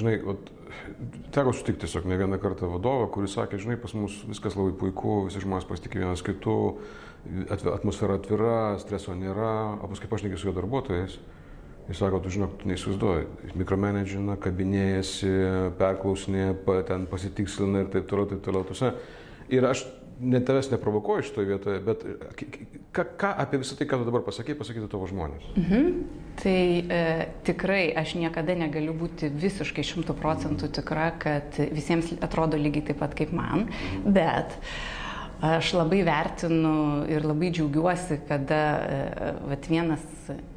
žinai, 0.00 0.14
vat, 0.26 0.50
teko 1.34 1.54
sutikti 1.56 1.84
tiesiog 1.84 2.06
ne 2.10 2.18
vieną 2.20 2.38
kartą 2.42 2.68
vadovą, 2.72 3.08
kuris 3.14 3.36
sakė, 3.38 3.60
žinai, 3.62 3.78
pas 3.80 3.94
mus 3.96 4.18
viskas 4.28 4.58
labai 4.58 4.74
puiku, 4.80 5.22
visi 5.28 5.42
žmonės 5.44 5.68
pasitikė 5.68 6.02
vienas 6.02 6.24
kitu, 6.26 6.56
atmosfera 7.52 8.18
atvira, 8.20 8.58
streso 8.82 9.16
nėra, 9.18 9.56
o 9.80 9.90
paskui 9.90 10.10
pašnekė 10.10 10.40
su 10.40 10.50
jo 10.50 10.56
darbuotojais. 10.56 11.18
Jis 11.86 12.00
sako, 12.02 12.18
tu 12.18 12.32
žinok, 12.34 12.56
tu 12.58 12.66
neįsivaizduoji, 12.66 13.52
mikromanagina, 13.60 14.34
kabinėjasi, 14.42 15.30
perklausinė, 15.78 16.48
ten 16.88 17.06
pasitikslina 17.10 17.84
ir 17.84 17.92
taip 17.92 18.08
toliau, 18.10 18.26
taip 18.32 18.42
toliau. 18.42 18.90
Ir 19.54 19.68
aš 19.68 19.84
net 20.20 20.46
tavęs 20.48 20.70
neprovokuoju 20.70 21.26
šitoje 21.26 21.48
vietoje, 21.50 21.80
bet 21.84 22.04
ką, 22.96 23.04
ką 23.20 23.32
apie 23.44 23.60
visą 23.60 23.76
tai, 23.76 23.86
ką 23.88 24.00
tu 24.00 24.08
dabar 24.08 24.24
pasakai, 24.24 24.56
pasakyti 24.58 24.88
tavo 24.92 25.08
žmonės? 25.10 25.44
Mhm. 25.60 25.90
Tai 26.40 26.60
e, 26.98 27.00
tikrai 27.48 27.84
aš 27.96 28.16
niekada 28.20 28.56
negaliu 28.58 28.94
būti 28.96 29.30
visiškai 29.32 29.84
šimtų 29.86 30.16
procentų 30.18 30.70
tikra, 30.80 31.10
kad 31.20 31.60
visiems 31.60 32.14
atrodo 32.24 32.60
lygiai 32.60 32.90
taip 32.90 33.00
pat 33.04 33.16
kaip 33.18 33.32
man, 33.36 33.68
bet 34.04 34.56
aš 35.44 35.74
labai 35.76 36.00
vertinu 36.06 37.04
ir 37.12 37.24
labai 37.28 37.52
džiaugiuosi, 37.52 38.22
kada 38.28 38.62
e, 38.80 39.30
vat, 39.52 39.68
vienas, 39.68 40.04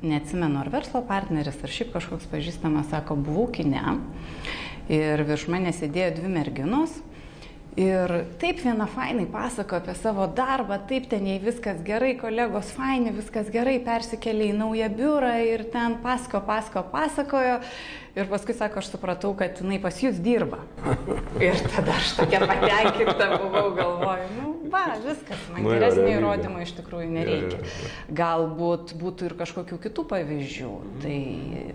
neatsimenu, 0.03 0.61
ar 0.61 0.71
verslo 0.71 1.03
partneris, 1.07 1.59
ar 1.63 1.75
šiaip 1.75 1.91
kažkoks 1.97 2.31
pažįstamas, 2.31 2.87
sako, 2.93 3.19
buvau 3.19 3.49
kine 3.51 3.83
ir 4.89 5.21
virš 5.27 5.45
manęs 5.51 5.83
sėdėjo 5.83 6.15
dvi 6.17 6.31
merginos 6.33 6.95
Ir 7.77 8.11
taip 8.41 8.63
viena 8.63 8.87
fainai 8.89 9.27
pasako 9.29 9.77
apie 9.77 9.93
savo 9.93 10.25
darbą, 10.35 10.79
taip 10.89 11.05
ten 11.11 11.27
jai 11.29 11.37
viskas 11.43 11.83
gerai, 11.85 12.15
kolegos 12.17 12.71
faini, 12.73 13.13
viskas 13.13 13.51
gerai, 13.53 13.77
persikėlė 13.85 14.49
į 14.49 14.55
naują 14.57 14.89
biurą 14.97 15.35
ir 15.45 15.67
ten 15.73 15.99
pasko, 16.03 16.41
pasko, 16.47 16.83
pasakojo. 16.91 17.59
Ir 18.17 18.25
paskui 18.27 18.55
sako, 18.57 18.81
aš 18.81 18.89
supratau, 18.89 19.35
kad 19.37 19.61
jinai 19.61 19.77
pas 19.79 19.95
jūs 20.01 20.17
dirba. 20.19 20.63
Ir 21.45 21.59
tada 21.69 21.93
aš 21.93 22.15
tokia 22.17 22.39
patenkinta 22.41 23.27
buvau, 23.37 23.69
galvoju, 23.77 24.08
Va, 24.69 24.83
viskas, 25.01 25.41
man 25.53 25.63
nu, 25.65 25.71
geresnio 25.73 26.07
įrodymo 26.17 26.61
iš 26.63 26.73
tikrųjų 26.77 27.07
nereikia. 27.13 27.59
Ja, 27.59 27.69
ja, 27.69 27.85
ja. 27.85 28.15
Galbūt 28.19 28.93
būtų 28.99 29.29
ir 29.29 29.35
kažkokių 29.39 29.79
kitų 29.85 30.05
pavyzdžių, 30.11 30.73
tai, 31.03 31.19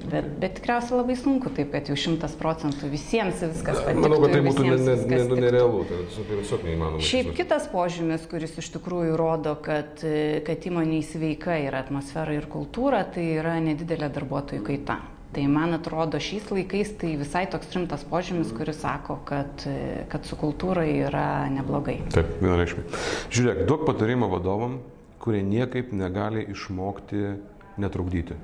bet, 0.04 0.28
bet 0.42 0.58
tikriausiai 0.60 0.98
labai 1.00 1.16
sunku 1.20 1.52
taip, 1.54 1.72
kad 1.74 1.90
jau 1.90 1.96
šimtas 1.98 2.36
procentų 2.40 2.90
visiems 2.92 3.42
viskas 3.44 3.80
patiktų. 3.80 4.04
Manau, 4.04 4.20
kad 4.24 4.36
tai 4.36 4.42
būtų 4.46 4.66
nerealu, 4.68 5.00
ne, 5.06 5.14
ne, 5.14 6.02
ne 6.04 6.28
tai 6.28 6.38
tiesiog 6.42 6.68
neįmanoma. 6.68 7.08
Šiaip 7.10 7.32
kitas 7.38 7.70
požymis, 7.72 8.28
kuris 8.30 8.58
iš 8.62 8.70
tikrųjų 8.76 9.18
rodo, 9.20 9.56
kad, 9.64 10.04
kad 10.46 10.70
įmonė 10.70 11.02
sveika 11.06 11.58
yra 11.64 11.82
atmosfera 11.86 12.36
ir 12.36 12.48
kultūra, 12.50 13.04
tai 13.14 13.26
yra 13.40 13.58
nedidelė 13.64 14.12
darbuotojų 14.14 14.64
kaita. 14.70 15.00
Tai 15.34 15.44
man 15.50 15.74
atrodo, 15.74 16.20
šiais 16.22 16.46
laikais 16.54 16.92
tai 17.00 17.16
visai 17.18 17.48
toks 17.50 17.72
rimtas 17.74 18.04
požymis, 18.06 18.52
kuris 18.54 18.78
sako, 18.84 19.16
kad, 19.26 19.64
kad 20.12 20.28
su 20.28 20.38
kultūra 20.38 20.84
yra 20.86 21.26
neblogai. 21.50 21.96
Taip, 22.14 22.36
vienareikšmiai. 22.38 23.02
Žiūrėk, 23.34 23.64
duok 23.66 23.82
patarimą 23.88 24.30
vadovam, 24.30 24.78
kurie 25.24 25.42
niekaip 25.42 25.90
negali 25.96 26.44
išmokti 26.54 27.34
netrukdyti. 27.82 28.38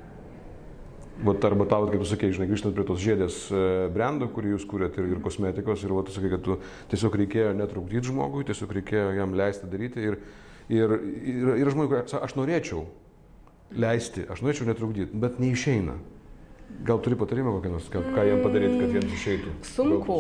Vat 1.21 1.45
arba 1.45 1.67
tau, 1.69 1.87
kaip 1.87 2.01
tu 2.01 2.09
sakei, 2.09 2.33
žinai, 2.33 2.49
grįžtant 2.49 2.75
prie 2.75 2.85
tos 2.89 3.01
žiedės 3.03 3.41
e, 3.53 3.65
brendo, 3.93 4.27
kurį 4.33 4.55
jūs 4.55 4.63
kūrėt 4.67 4.97
ir, 4.99 5.11
ir 5.13 5.19
kosmetikos, 5.23 5.83
ir 5.85 5.93
va, 5.93 6.03
tu 6.07 6.15
sakai, 6.15 6.31
kad 6.33 6.43
tu 6.47 6.57
tiesiog 6.91 7.19
reikėjo 7.21 7.51
netrukdyti 7.59 8.09
žmogui, 8.09 8.47
tiesiog 8.49 8.73
reikėjo 8.79 9.11
jam 9.19 9.37
leisti 9.37 9.69
daryti. 9.69 10.07
Ir, 10.09 10.17
ir, 10.73 10.95
ir, 11.21 11.51
ir 11.61 11.71
žmogui, 11.75 12.01
aš 12.01 12.35
norėčiau 12.41 12.87
leisti, 13.77 14.25
aš 14.33 14.41
norėčiau 14.43 14.71
netrukdyti, 14.73 15.21
bet 15.21 15.37
neišeina. 15.43 15.99
Gal 16.81 16.97
turi 17.05 17.17
patarimą 17.17 17.53
kokią 17.53 17.71
nors, 17.75 17.89
ką, 17.93 18.01
ką 18.15 18.23
jiem 18.25 18.39
padaryti, 18.41 18.77
kad 18.81 18.95
jiems 18.97 19.11
išeitų? 19.13 19.51
Sunku, 19.69 20.15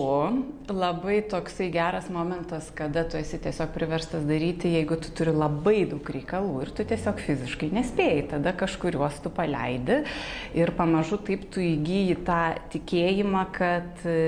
labai 0.68 1.22
toksai 1.32 1.70
geras 1.72 2.10
momentas, 2.12 2.68
kada 2.76 3.06
tu 3.08 3.16
esi 3.16 3.40
tiesiog 3.40 3.72
priverstas 3.72 4.26
daryti, 4.28 4.68
jeigu 4.74 4.98
tu 5.00 5.08
turi 5.16 5.32
labai 5.32 5.86
daug 5.88 6.12
reikalų 6.16 6.66
ir 6.66 6.74
tu 6.76 6.84
tiesiog 6.90 7.24
fiziškai 7.24 7.70
nespėjai, 7.78 8.26
tada 8.34 8.52
kažkuriuos 8.60 9.22
tu 9.24 9.32
paleidi 9.32 10.02
ir 10.60 10.74
pamažu 10.76 11.22
taip 11.24 11.48
tu 11.54 11.64
įgyji 11.64 12.20
tą 12.28 12.42
tikėjimą, 12.76 13.46
kad 13.56 14.04
e, 14.04 14.20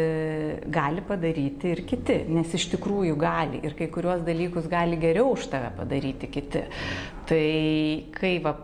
gali 0.73 1.05
padaryti 1.05 1.75
ir 1.77 1.85
kiti, 1.85 2.23
nes 2.33 2.57
iš 2.57 2.71
tikrųjų 2.79 3.19
gali 3.21 3.61
ir 3.61 3.77
kai 3.77 3.93
kuriuos 3.93 4.25
dalykus 4.25 4.73
gali 4.73 4.97
geriau 5.03 5.35
už 5.37 5.51
tave 5.53 5.69
padaryti 5.77 6.33
kiti. 6.33 6.65
Tai 7.29 7.49
kai 8.17 8.39
va, 8.41 8.57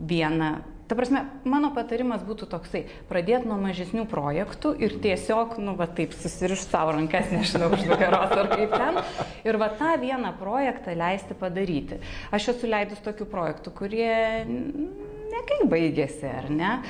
vieną 0.00 0.54
Ta 0.90 0.96
prasme, 0.98 1.20
mano 1.46 1.68
patarimas 1.70 2.24
būtų 2.26 2.48
toksai- 2.50 2.80
pradėti 3.10 3.46
nuo 3.46 3.54
mažesnių 3.62 4.08
projektų 4.10 4.72
ir 4.74 4.96
tiesiog, 4.98 5.52
nu, 5.62 5.76
va 5.78 5.86
taip, 5.86 6.10
susiriš 6.18 6.64
savo 6.66 6.96
rankas, 6.96 7.30
nežinau, 7.30 7.68
už 7.70 7.84
nugaros 7.86 8.34
ar 8.34 8.48
kaip 8.50 8.74
ten, 8.74 8.98
ir 9.46 9.54
va 9.54 9.68
tą 9.78 9.94
vieną 10.02 10.32
projektą 10.40 10.96
leisti 10.98 11.38
padaryti. 11.38 12.00
Aš 12.34 12.48
esu 12.56 12.66
leidus 12.66 12.98
tokių 13.06 13.28
projektų, 13.30 13.70
kurie 13.70 14.42
nekaip 15.30 15.70
baigėsi, 15.70 16.26
ar 16.26 16.50
ne? 16.50 16.82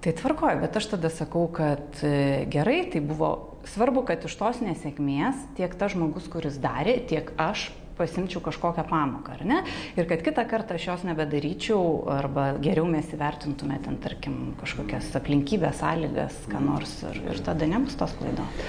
Tai 0.00 0.12
tvarkoju, 0.16 0.60
bet 0.64 0.76
aš 0.80 0.90
tada 0.96 1.10
sakau, 1.12 1.46
kad 1.54 2.02
e, 2.02 2.46
gerai, 2.50 2.90
tai 2.90 2.98
buvo 2.98 3.60
svarbu, 3.68 4.02
kad 4.08 4.26
iš 4.26 4.34
tos 4.40 4.58
nesėkmės 4.64 5.38
tiek 5.54 5.70
tas 5.78 5.94
žmogus, 5.94 6.26
kuris 6.32 6.58
darė, 6.58 6.98
tiek 7.06 7.30
aš 7.38 7.68
pasimčiau 8.00 8.42
kažkokią 8.44 8.86
pamoką, 8.88 9.36
ar 9.36 9.44
ne? 9.46 9.60
Ir 10.00 10.08
kad 10.10 10.24
kitą 10.26 10.46
kartą 10.48 10.78
aš 10.78 10.88
jos 10.88 11.04
nebedaryčiau, 11.08 11.82
arba 12.16 12.50
geriau 12.62 12.88
mes 12.88 13.12
įvertintume 13.14 13.78
ten, 13.84 14.00
tarkim, 14.02 14.54
kažkokias 14.60 15.12
aplinkybės, 15.20 15.82
sąlygas, 15.82 16.40
ką 16.50 16.64
nors, 16.64 16.96
ir, 17.10 17.20
ir 17.30 17.44
tada 17.44 17.68
nebus 17.70 17.98
tos 18.00 18.16
klaidos. 18.18 18.64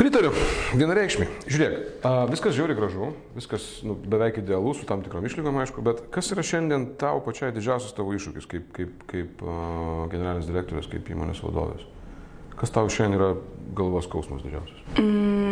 Pritariu, 0.00 0.30
vienareikšmiai. 0.72 1.28
Žiūrėk, 1.50 2.04
viskas 2.30 2.54
žiauri 2.56 2.76
gražu, 2.78 3.10
viskas 3.36 3.66
nu, 3.84 3.96
beveik 3.98 4.38
idealu, 4.40 4.72
su 4.78 4.86
tam 4.88 5.02
tikrom 5.04 5.26
išlygom, 5.28 5.58
aišku, 5.60 5.84
bet 5.84 6.00
kas 6.14 6.30
yra 6.32 6.44
šiandien 6.46 6.86
tau 7.00 7.20
pačiai 7.24 7.52
didžiausias 7.52 7.92
tavo 7.96 8.14
iššūkis 8.16 8.48
kaip, 8.48 8.70
kaip, 8.76 9.02
kaip 9.10 9.42
generalinis 10.12 10.48
direktorius, 10.48 10.88
kaip 10.88 11.10
įmonės 11.12 11.42
vadovas? 11.44 11.84
Kas 12.60 12.72
tau 12.72 12.88
šiandien 12.92 13.18
yra 13.18 13.30
galvos 13.76 14.08
skausmas 14.08 14.44
didžiausias? 14.44 14.80
Mm, 15.00 15.49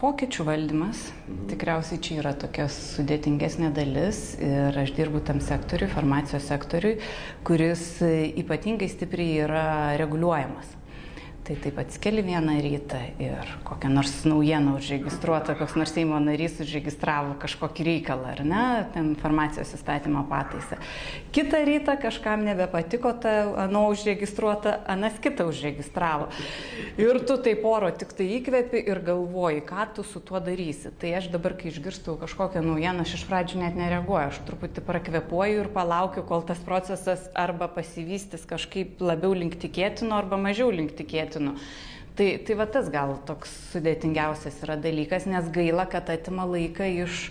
pokyčių 0.00 0.46
valdymas. 0.48 1.06
Mhm. 1.12 1.46
Tikriausiai 1.52 2.02
čia 2.02 2.18
yra 2.22 2.34
tokia 2.38 2.68
sudėtingesnė 2.72 3.72
dalis 3.76 4.22
ir 4.42 4.78
aš 4.82 4.94
dirbu 4.96 5.22
tam 5.26 5.40
sektoriui, 5.44 5.90
farmacijos 5.92 6.46
sektoriui, 6.50 6.98
kuris 7.46 7.86
ypatingai 8.42 8.90
stipriai 8.92 9.42
yra 9.46 9.66
reguliuojamas. 10.00 10.81
Tai 11.42 11.56
taip 11.58 11.78
atskeli 11.82 12.22
vieną 12.22 12.52
rytą 12.62 12.98
ir 13.18 13.48
kokią 13.64 13.88
nors 13.90 14.24
naujieną 14.24 14.76
užregistruota, 14.78 15.56
koks 15.58 15.74
nors 15.74 15.90
Seimo 15.90 16.20
narys 16.22 16.60
užregistravo 16.62 17.32
kažkokį 17.42 17.86
reikalą, 17.88 18.28
ar 18.36 18.42
ne, 18.46 18.66
ten 18.94 19.08
informacijos 19.10 19.72
įstatymo 19.74 20.22
pataisą. 20.30 20.78
Kitą 21.34 21.64
rytą 21.66 21.96
kažkam 21.98 22.44
nebepatiko 22.46 23.10
ta 23.24 23.32
ano 23.64 23.88
užregistruota, 23.90 24.76
anas 24.86 25.16
kitą 25.24 25.48
užregistravo. 25.50 26.28
Ir 27.02 27.18
tu 27.26 27.34
taip 27.42 27.66
oro 27.66 27.90
tik 27.90 28.14
tai 28.14 28.28
įkvepi 28.36 28.84
ir 28.86 29.02
galvoji, 29.02 29.64
ką 29.66 29.88
tu 29.96 30.06
su 30.06 30.22
tuo 30.22 30.38
darysi. 30.38 30.94
Tai 30.94 31.10
aš 31.18 31.26
dabar, 31.34 31.58
kai 31.58 31.72
išgirstu 31.72 32.14
kažkokią 32.22 32.62
naujieną, 32.68 33.02
aš 33.02 33.16
iš 33.18 33.26
pradžių 33.26 33.64
net 33.64 33.80
nereaguoju, 33.80 34.30
aš 34.30 34.40
truputį 34.46 34.86
prakvepuoju 34.86 35.66
ir 35.66 35.72
palaukiu, 35.74 36.22
kol 36.22 36.46
tas 36.46 36.62
procesas 36.62 37.26
arba 37.34 37.66
pasivystys 37.66 38.46
kažkaip 38.46 39.02
labiau 39.02 39.34
link 39.34 39.58
tikėtino, 39.58 40.14
arba 40.22 40.38
mažiau 40.38 40.70
link 40.70 40.94
tikėtino 40.94 41.31
tikėtinu. 41.32 41.56
Tai, 42.12 42.28
tai 42.44 42.54
va 42.58 42.66
tas 42.68 42.90
gal 42.92 43.14
toks 43.24 43.50
sudėtingiausias 43.72 44.58
yra 44.66 44.76
dalykas, 44.76 45.24
nes 45.24 45.48
gaila, 45.48 45.86
kad 45.88 46.10
atima 46.12 46.44
laiką 46.44 46.84
iš 47.06 47.30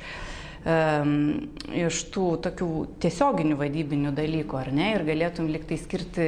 iš 0.62 2.00
tų 2.14 2.26
tokių 2.46 2.68
tiesioginių 3.02 3.56
vadybinių 3.58 4.12
dalykų, 4.14 4.58
ar 4.60 4.70
ne, 4.76 4.92
ir 4.94 5.06
galėtum 5.08 5.48
liktai 5.50 5.78
skirti 5.82 6.28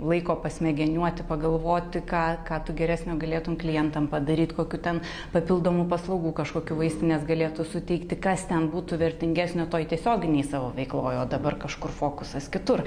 laiko 0.00 0.38
pasmegeniuoti, 0.40 1.26
pagalvoti, 1.28 2.00
ką, 2.08 2.22
ką 2.48 2.60
tu 2.64 2.76
geresnio 2.78 3.18
galėtum 3.20 3.58
klientam 3.60 4.08
padaryti, 4.08 4.56
kokiu 4.56 4.80
ten 4.80 5.02
papildomų 5.34 5.84
paslaugų 5.92 6.32
kažkokiu 6.40 6.78
vaistinės 6.80 7.26
galėtų 7.28 7.68
suteikti, 7.68 8.16
kas 8.16 8.46
ten 8.48 8.70
būtų 8.72 8.96
vertingesnio 9.02 9.68
toj 9.68 9.84
tiesioginiai 9.92 10.46
savo 10.48 10.72
veiklojo, 10.76 11.26
dabar 11.28 11.58
kažkur 11.60 11.92
fokusas 11.92 12.48
kitur. 12.48 12.84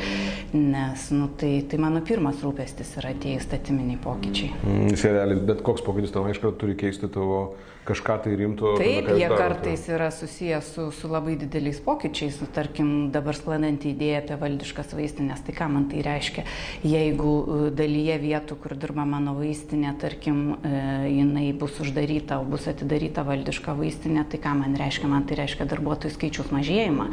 Nes, 0.58 1.10
nu, 1.14 1.30
tai, 1.38 1.60
tai 1.70 1.78
mano 1.82 2.02
pirmas 2.02 2.42
rūpestis 2.42 2.96
yra 2.98 3.14
tie 3.14 3.38
įstatyminiai 3.38 4.02
pokyčiai. 4.02 4.56
Mm, 4.66 5.46
bet 5.46 5.62
koks 5.66 5.86
pokytis 5.86 6.16
tau 6.16 6.26
aišku 6.26 6.56
turi 6.58 6.74
keisti 6.80 7.12
tavo 7.14 7.52
kažką 7.86 8.18
tai 8.24 8.36
rimto. 8.36 8.76
Taip, 8.78 9.08
jie 9.18 9.28
darote. 9.28 9.42
kartais 9.42 9.88
yra 9.90 10.12
susijęs 10.14 10.68
su, 10.76 10.92
su 10.92 11.10
labai 11.10 11.36
dideliais 11.40 11.80
pokyčiais. 11.82 12.38
Nu, 12.42 12.48
tarkim, 12.54 13.12
dabar 13.14 13.36
sklandanti 13.38 13.92
idėja 13.96 14.22
apie 14.22 14.38
valdiškas 14.42 14.94
vaistinės, 14.98 15.42
tai 15.46 15.56
ką 15.58 15.68
man 15.74 15.88
tai 15.92 16.04
reiškia? 16.06 16.46
Jeigu 16.86 17.34
e, 17.42 17.72
dalyje 17.78 18.18
vietų, 18.22 18.58
kur 18.62 18.76
dirba 18.80 19.06
mano 19.10 19.34
vaistinė, 19.38 19.96
tarkim, 20.02 20.42
e, 20.62 20.74
jinai 21.10 21.48
bus 21.58 21.80
uždaryta, 21.82 22.40
o 22.42 22.46
bus 22.48 22.68
atidaryta 22.72 23.26
valdiška 23.28 23.76
vaistinė, 23.78 24.28
tai 24.30 24.42
ką 24.44 24.54
man 24.62 24.78
reiškia? 24.80 25.10
Man 25.12 25.26
tai 25.30 25.42
reiškia 25.42 25.68
darbuotojų 25.72 26.16
skaičius 26.18 26.54
mažėjimą. 26.54 27.10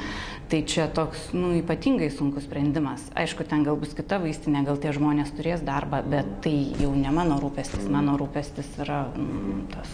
Tai 0.49 0.63
čia 0.69 0.87
toks, 0.93 1.31
nu, 1.37 1.53
ypatingai 1.59 2.09
sunkus 2.13 2.47
sprendimas. 2.49 3.03
Aišku, 3.17 3.45
ten 3.49 3.65
gal 3.67 3.77
bus 3.81 3.93
kita 3.97 4.21
vaistinė, 4.23 4.63
gal 4.69 4.79
tie 4.81 4.95
žmonės 4.97 5.35
turės 5.37 5.65
darbą, 5.65 6.01
bet 6.09 6.29
tai 6.45 6.55
jau 6.81 6.95
ne 6.97 7.13
mano 7.13 7.37
rūpestis. 7.43 7.85
Mano 7.93 8.17
rūpestis 8.21 8.71
yra 8.81 9.03
mm, 9.13 9.67
tas 9.75 9.93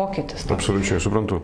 pokytis. 0.00 0.46
Tam. 0.48 0.56
Absoliučiai, 0.56 1.00
suprantu. 1.02 1.40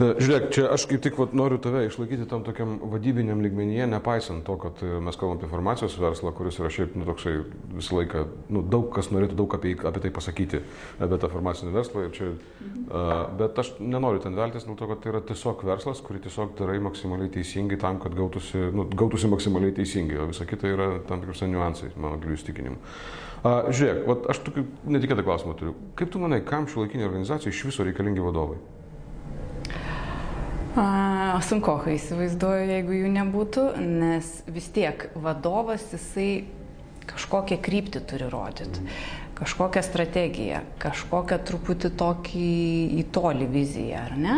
E, 0.00 0.12
žiūrėk, 0.16 0.46
čia 0.54 0.66
aš 0.72 0.86
kaip 0.88 1.02
tik 1.04 1.18
vat, 1.20 1.34
noriu 1.36 1.58
tave 1.62 1.84
išlaikyti 1.88 2.28
tam 2.30 2.44
tokiam 2.46 2.78
vadybiniam 2.92 3.42
lygmenyje, 3.44 3.88
nepaisant 3.90 4.44
to, 4.46 4.56
kad 4.60 4.80
e, 4.84 4.96
mes 5.04 5.18
kalbam 5.20 5.36
apie 5.38 5.50
farmacijos 5.50 5.98
verslą, 6.00 6.32
kuris 6.36 6.60
yra 6.62 6.72
šiaip 6.72 6.96
nu, 6.96 7.06
toksai 7.08 7.36
visą 7.76 7.98
laiką, 8.00 8.24
nu, 8.56 8.64
daug 8.64 8.88
kas 8.94 9.10
norėtų 9.12 9.36
daug 9.42 9.56
apie, 9.58 9.74
apie 9.90 10.04
tai 10.06 10.12
pasakyti, 10.16 10.62
apie 10.98 11.20
tą 11.20 11.32
farmacinį 11.32 11.74
verslą. 11.76 12.06
Čia, 12.16 12.32
uh, 12.32 13.10
bet 13.38 13.58
aš 13.60 13.74
nenoriu 13.78 14.22
ten 14.24 14.36
veltis, 14.38 14.64
dėl 14.66 14.78
to, 14.78 14.88
kad 14.90 15.02
tai 15.02 15.12
yra 15.12 15.22
tiesiog 15.30 15.64
verslas, 15.68 16.00
kurį 16.04 16.24
tiesiog 16.26 16.54
darai 16.58 16.80
maksimaliai 16.82 17.30
teisingai 17.34 17.78
tam, 17.80 18.00
kad 18.02 18.16
gautųsi, 18.16 18.70
nu, 18.74 18.86
gautųsi 18.88 19.30
maksimaliai 19.30 19.76
teisingai, 19.76 20.22
o 20.24 20.30
visa 20.30 20.48
kita 20.48 20.70
yra 20.70 20.92
tam 21.08 21.22
tikrus 21.22 21.44
niuansai, 21.46 21.92
mano 22.00 22.18
gilių 22.22 22.38
įsitikinimų. 22.38 22.80
A, 23.40 23.70
žiūrėk, 23.72 24.02
vat, 24.04 24.26
aš 24.34 24.42
tokį 24.44 24.62
netikėtą 24.92 25.22
klausimą 25.24 25.54
turiu. 25.56 25.72
Kaip 25.96 26.10
tu 26.12 26.20
manai, 26.20 26.42
kam 26.44 26.66
šio 26.68 26.82
laikinė 26.82 27.06
organizacija 27.06 27.48
iš 27.48 27.62
viso 27.70 27.86
reikalingi 27.90 28.24
vadovai? 28.24 28.60
Sunku, 31.44 31.72
įsivaizduoju, 31.90 32.66
jeigu 32.70 32.94
jų 33.00 33.08
nebūtų, 33.16 33.64
nes 33.82 34.28
vis 34.46 34.68
tiek 34.70 35.08
vadovas 35.18 35.82
jisai 35.90 36.44
kažkokią 37.10 37.58
kryptį 37.64 38.02
turi 38.06 38.28
rodyti, 38.30 38.84
kažkokią 39.40 39.82
strategiją, 39.82 40.60
kažkokią 40.78 41.40
truputį 41.48 41.90
tokį 41.98 42.46
į 43.00 43.04
tolį 43.10 43.48
viziją, 43.50 44.04
ar 44.06 44.14
ne? 44.20 44.36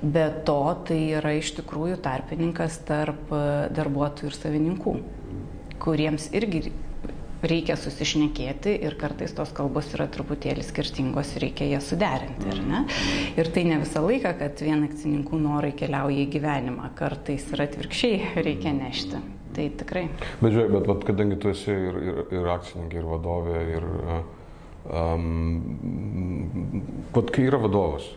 Be 0.00 0.24
to, 0.48 0.60
tai 0.88 1.00
yra 1.18 1.34
iš 1.36 1.52
tikrųjų 1.58 2.00
tarpininkas 2.04 2.80
tarp 2.88 3.28
darbuotojų 3.76 4.32
ir 4.32 4.38
savininkų, 4.38 4.96
kuriems 5.82 6.30
irgi 6.32 6.70
reikia 7.44 7.76
susišnekėti 7.80 8.74
ir 8.86 8.96
kartais 9.00 9.34
tos 9.36 9.52
kalbos 9.56 9.88
yra 9.96 10.06
truputėlį 10.12 10.64
skirtingos 10.64 11.34
ir 11.36 11.46
reikia 11.46 11.68
jas 11.74 11.90
suderinti, 11.92 12.48
ar 12.52 12.60
ne? 12.64 12.82
Ir 13.36 13.50
tai 13.52 13.66
ne 13.68 13.80
visą 13.82 14.02
laiką, 14.06 14.34
kad 14.40 14.62
vien 14.64 14.84
akcininkų 14.86 15.40
norai 15.42 15.72
keliauja 15.76 16.24
į 16.24 16.28
gyvenimą, 16.36 16.92
kartais 16.98 17.46
ir 17.52 17.64
atvirkščiai 17.66 18.44
reikia 18.46 18.74
nešti. 18.76 19.22
Tai 19.56 19.70
tikrai. 19.80 20.04
Bet 20.42 20.52
žiūrėk, 20.52 20.72
bet, 20.74 20.88
bet 20.90 21.04
kadangi 21.08 21.36
tu 21.40 21.48
esi 21.48 21.72
ir, 21.72 21.96
ir, 21.96 22.22
ir 22.36 22.48
akcininkė, 22.52 23.00
ir 23.00 23.06
vadovė, 23.08 23.60
ir 23.72 23.86
um, 24.92 25.26
pat 27.16 27.32
kai 27.32 27.46
yra 27.48 27.60
vadovas, 27.62 28.10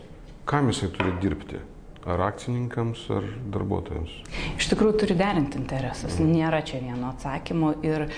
kam 0.48 0.68
jisai 0.68 0.90
turi 0.96 1.16
dirbti? 1.22 1.62
Ar 2.08 2.20
akcininkams, 2.24 3.02
ar 3.12 3.26
darbuotojams? 3.52 4.12
Iš 4.56 4.70
tikrųjų 4.70 4.94
turi 5.02 5.16
derinti 5.18 5.58
interesus. 5.60 6.16
Nėra 6.24 6.62
čia 6.64 6.80
vieno 6.80 7.10
atsakymo. 7.10 7.74
Ir 7.84 8.06
m, 8.06 8.12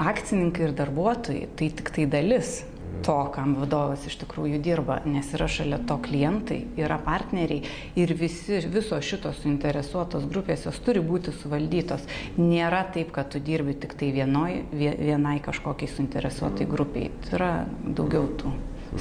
akcininkai 0.00 0.68
ir 0.68 0.76
darbuotojai 0.76 1.48
tai 1.56 1.70
tik 1.76 1.92
tai 1.96 2.06
dalis 2.10 2.60
to, 3.04 3.16
kam 3.34 3.54
vadovas 3.56 4.04
iš 4.08 4.16
tikrųjų 4.20 4.60
dirba, 4.62 4.98
nes 5.08 5.28
yra 5.36 5.46
šalia 5.50 5.78
to 5.88 5.96
klientai, 6.04 6.58
yra 6.80 6.98
partneriai 7.02 7.62
ir 7.98 8.14
visi, 8.18 8.60
visos 8.72 9.06
šitos 9.06 9.40
suinteresuotos 9.44 10.26
grupės 10.30 10.66
jos 10.66 10.80
turi 10.84 11.02
būti 11.04 11.32
suvaldytos. 11.34 12.04
Nėra 12.40 12.82
taip, 12.94 13.12
kad 13.16 13.30
tu 13.32 13.40
dirbi 13.44 13.76
tik 13.80 13.96
tai 14.00 14.10
vienoj, 14.16 14.58
vienai 14.74 15.38
kažkokiai 15.44 15.90
suinteresuotai 15.94 16.68
grupiai. 16.68 17.12
Tai 17.24 17.38
yra 17.38 17.52
daugiau 17.84 18.28
tų 18.40 18.52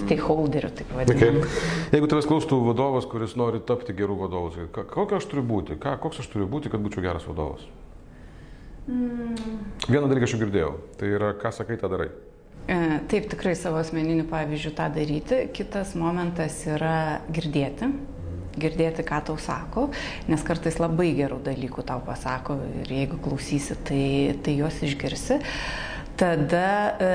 stakeholderių, 0.04 0.72
taip 0.78 0.94
vadinamų. 0.94 1.44
Okay. 1.44 1.68
Jeigu 1.96 2.10
tavęs 2.12 2.30
klaustų 2.30 2.62
vadovas, 2.68 3.10
kuris 3.10 3.36
nori 3.40 3.62
tapti 3.66 3.96
gerų 3.98 4.20
vadovų, 4.24 4.70
kokio 4.94 5.18
aš 5.18 5.28
turiu 5.32 5.46
būti, 5.50 5.80
ką, 5.82 5.98
koks 6.04 6.22
aš 6.24 6.30
turiu 6.32 6.50
būti, 6.52 6.72
kad 6.72 6.84
būčiau 6.86 7.04
geras 7.04 7.26
vadovas? 7.28 7.66
Mm. 8.90 9.58
Vieną 9.90 10.10
dalyką 10.10 10.26
aš 10.26 10.36
jau 10.36 10.42
girdėjau, 10.44 10.74
tai 10.98 11.14
yra, 11.14 11.34
ką 11.38 11.54
sakai, 11.54 11.78
tą 11.82 11.90
darai. 11.92 12.10
E, 12.70 12.78
taip, 13.10 13.30
tikrai 13.32 13.56
savo 13.58 13.80
asmeniniu 13.82 14.26
pavyzdžiu 14.30 14.74
tą 14.78 14.90
daryti. 14.94 15.44
Kitas 15.54 15.96
momentas 15.98 16.62
yra 16.70 17.22
girdėti 17.34 17.94
girdėti, 18.60 19.06
ką 19.08 19.22
tau 19.30 19.38
sako, 19.40 19.88
nes 20.28 20.44
kartais 20.44 20.80
labai 20.82 21.14
gerų 21.18 21.40
dalykų 21.46 21.86
tau 21.88 22.02
pasako 22.06 22.58
ir 22.82 22.92
jeigu 22.92 23.20
klausysi, 23.24 23.78
tai, 23.88 24.04
tai 24.44 24.58
juos 24.58 24.82
išgirsi. 24.84 25.40
Tada 26.20 26.66
e, 27.00 27.12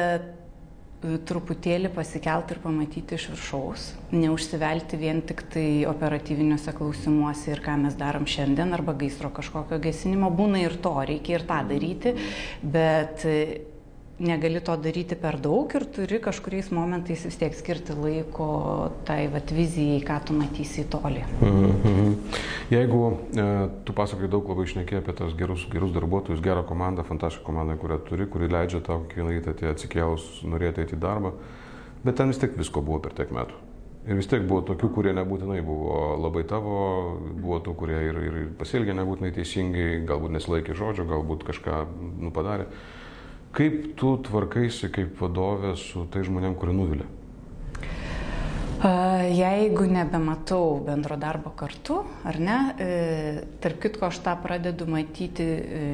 truputėlį 1.28 1.90
pasikelti 1.94 2.54
ir 2.54 2.60
pamatyti 2.62 3.18
iš 3.18 3.28
viršaus, 3.34 3.88
neužsivelti 4.14 4.98
vien 5.00 5.20
tik 5.26 5.44
tai 5.52 5.66
operatyviniuose 5.90 6.72
klausimuose 6.76 7.52
ir 7.52 7.62
ką 7.64 7.76
mes 7.82 7.98
darom 8.00 8.24
šiandien 8.28 8.72
arba 8.76 8.96
gaisro 8.96 9.30
kažkokio 9.34 9.80
gesinimo. 9.84 10.32
Būna 10.32 10.64
ir 10.64 10.78
to, 10.84 10.94
reikia 11.04 11.38
ir 11.38 11.46
tą 11.48 11.60
daryti, 11.68 12.14
bet 12.62 13.26
negali 14.18 14.60
to 14.60 14.76
daryti 14.76 15.16
per 15.18 15.38
daug 15.42 15.72
ir 15.74 15.84
turi 15.90 16.20
kažkuriais 16.22 16.70
momentais 16.70 17.24
vis 17.26 17.38
tiek 17.38 17.54
skirti 17.56 17.96
laiko 17.98 18.46
tai 19.08 19.26
vat, 19.32 19.50
vizijai, 19.50 19.98
ką 20.06 20.20
tu 20.28 20.36
matysi 20.38 20.84
į 20.84 20.88
tolį. 20.92 21.24
Mm 21.40 21.72
-hmm. 21.82 22.14
Jeigu 22.70 23.18
e, 23.36 23.68
tu 23.84 23.92
pasakai 23.92 24.28
daug 24.28 24.48
labai 24.48 24.64
išnekė 24.64 24.98
apie 24.98 25.12
tos 25.12 25.34
gerus, 25.36 25.66
gerus 25.70 25.92
darbuotojus, 25.92 26.40
gerą 26.40 26.62
komandą, 26.62 27.02
fantastišką 27.02 27.44
komandą, 27.44 27.76
kurią 27.76 27.98
turi, 27.98 28.26
kuri 28.26 28.48
leidžia 28.48 28.80
tau 28.80 29.02
kiekvieną 29.08 29.30
rytą 29.30 29.70
atsikėlus 29.70 30.42
norėti 30.44 30.80
eiti 30.80 30.94
į 30.94 31.00
darbą, 31.00 31.32
bet 32.04 32.14
ten 32.16 32.28
vis 32.28 32.38
tiek 32.38 32.58
visko 32.58 32.80
buvo 32.80 32.98
per 32.98 33.12
tiek 33.12 33.30
metų. 33.30 33.54
Ir 34.06 34.14
vis 34.16 34.26
tiek 34.26 34.42
buvo 34.44 34.60
tokių, 34.60 34.88
kurie 34.94 35.12
nebūtinai 35.12 35.62
buvo 35.64 36.16
labai 36.20 36.44
tavo, 36.44 37.18
buvo 37.40 37.58
tų, 37.58 37.74
kurie 37.74 38.02
ir, 38.08 38.18
ir 38.28 38.34
pasielgė 38.58 38.92
nebūtinai 38.92 39.32
teisingai, 39.32 40.04
galbūt 40.04 40.30
nesilaikė 40.30 40.74
žodžio, 40.74 41.04
galbūt 41.04 41.44
kažką 41.44 41.86
nu, 42.20 42.30
padarė. 42.30 42.66
Kaip 43.54 43.92
tu 43.94 44.16
tvarkaisi 44.26 44.88
kaip 44.90 45.20
vadovė 45.22 45.76
su 45.78 46.08
tai 46.10 46.24
žmonėm, 46.26 46.56
kurie 46.58 46.74
nuvilia? 46.74 47.06
Jeigu 48.84 49.86
nebematau 49.88 50.80
bendro 50.84 51.16
darbo 51.16 51.52
kartu, 51.56 52.00
ar 52.26 52.36
ne, 52.42 52.56
e, 52.76 52.88
tarp 53.62 53.78
kitko 53.80 54.10
aš 54.10 54.18
tą 54.26 54.34
pradedu 54.42 54.88
matyti 54.90 55.46
e, 55.46 55.84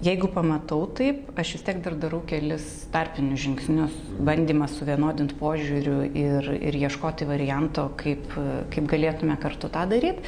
Jeigu 0.00 0.30
pamatau 0.32 0.86
taip, 0.96 1.26
aš 1.36 1.50
vis 1.58 1.64
tiek 1.66 1.80
dar 1.84 1.92
darau 2.00 2.22
kelis 2.24 2.64
tarpinius 2.88 3.42
žingsnius, 3.42 3.98
bandymą 4.24 4.64
suvienodinti 4.72 5.36
požiūrių 5.36 5.96
ir, 6.16 6.48
ir 6.56 6.78
ieškoti 6.86 7.28
varianto, 7.28 7.84
kaip, 8.00 8.32
kaip 8.72 8.88
galėtume 8.88 9.36
kartu 9.42 9.68
tą 9.68 9.82
daryti. 9.90 10.24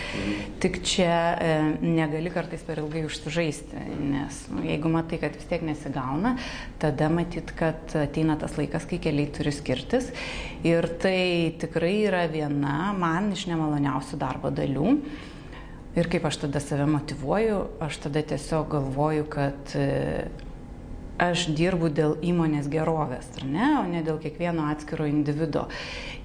Tik 0.61 0.77
čia 0.85 1.17
e, 1.33 1.57
negali 1.81 2.35
kartais 2.35 2.61
per 2.69 2.83
ilgai 2.85 3.07
užsižaisti, 3.09 3.87
nes 4.13 4.45
nu, 4.53 4.61
jeigu 4.69 4.93
matai, 4.93 5.23
kad 5.25 5.41
vis 5.41 5.49
tiek 5.49 5.65
nesigauna, 5.65 6.37
tada 6.83 7.09
matyt, 7.09 7.57
kad 7.57 7.97
ateina 7.97 8.37
tas 8.37 8.61
laikas, 8.61 8.85
kai 8.91 9.01
keliai 9.01 9.33
turi 9.33 9.57
skirtis. 9.57 10.13
Ir 10.69 10.85
tai 11.01 11.57
tikrai 11.65 11.97
yra 12.11 12.27
viena 12.29 12.93
man 12.93 13.33
iš 13.33 13.49
nemaloniausių 13.49 14.21
darbo 14.21 14.53
dalių. 14.53 14.99
Ir 15.93 16.09
kaip 16.09 16.25
aš 16.25 16.39
tada 16.47 16.61
save 16.65 16.87
motivuoju, 16.89 17.59
aš 17.85 17.99
tada 18.07 18.23
tiesiog 18.25 18.71
galvoju, 18.73 19.27
kad 19.29 19.75
e, 19.77 20.31
aš 21.21 21.51
dirbu 21.53 21.91
dėl 21.93 22.15
įmonės 22.25 22.71
gerovės, 22.73 23.29
ar 23.37 23.45
ne, 23.45 23.67
o 23.77 23.83
ne 23.91 24.01
dėl 24.07 24.17
kiekvieno 24.23 24.71
atskiro 24.73 25.05
individo. 25.11 25.67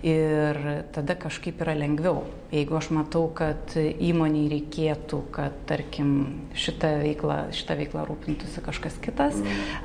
Ir 0.08 0.58
tada 0.96 1.18
kažkaip 1.20 1.60
yra 1.66 1.74
lengviau. 1.76 2.22
Jeigu 2.54 2.78
aš 2.80 2.92
matau, 2.96 3.26
kad 3.36 3.76
įmoniai 3.76 4.48
reikėtų, 4.54 5.20
kad, 5.36 5.60
tarkim, 5.68 6.12
šitą 6.56 6.94
veiklą, 7.02 7.40
šitą 7.58 7.76
veiklą 7.82 8.08
rūpintųsi 8.08 8.64
kažkas 8.64 8.96
kitas, 9.04 9.36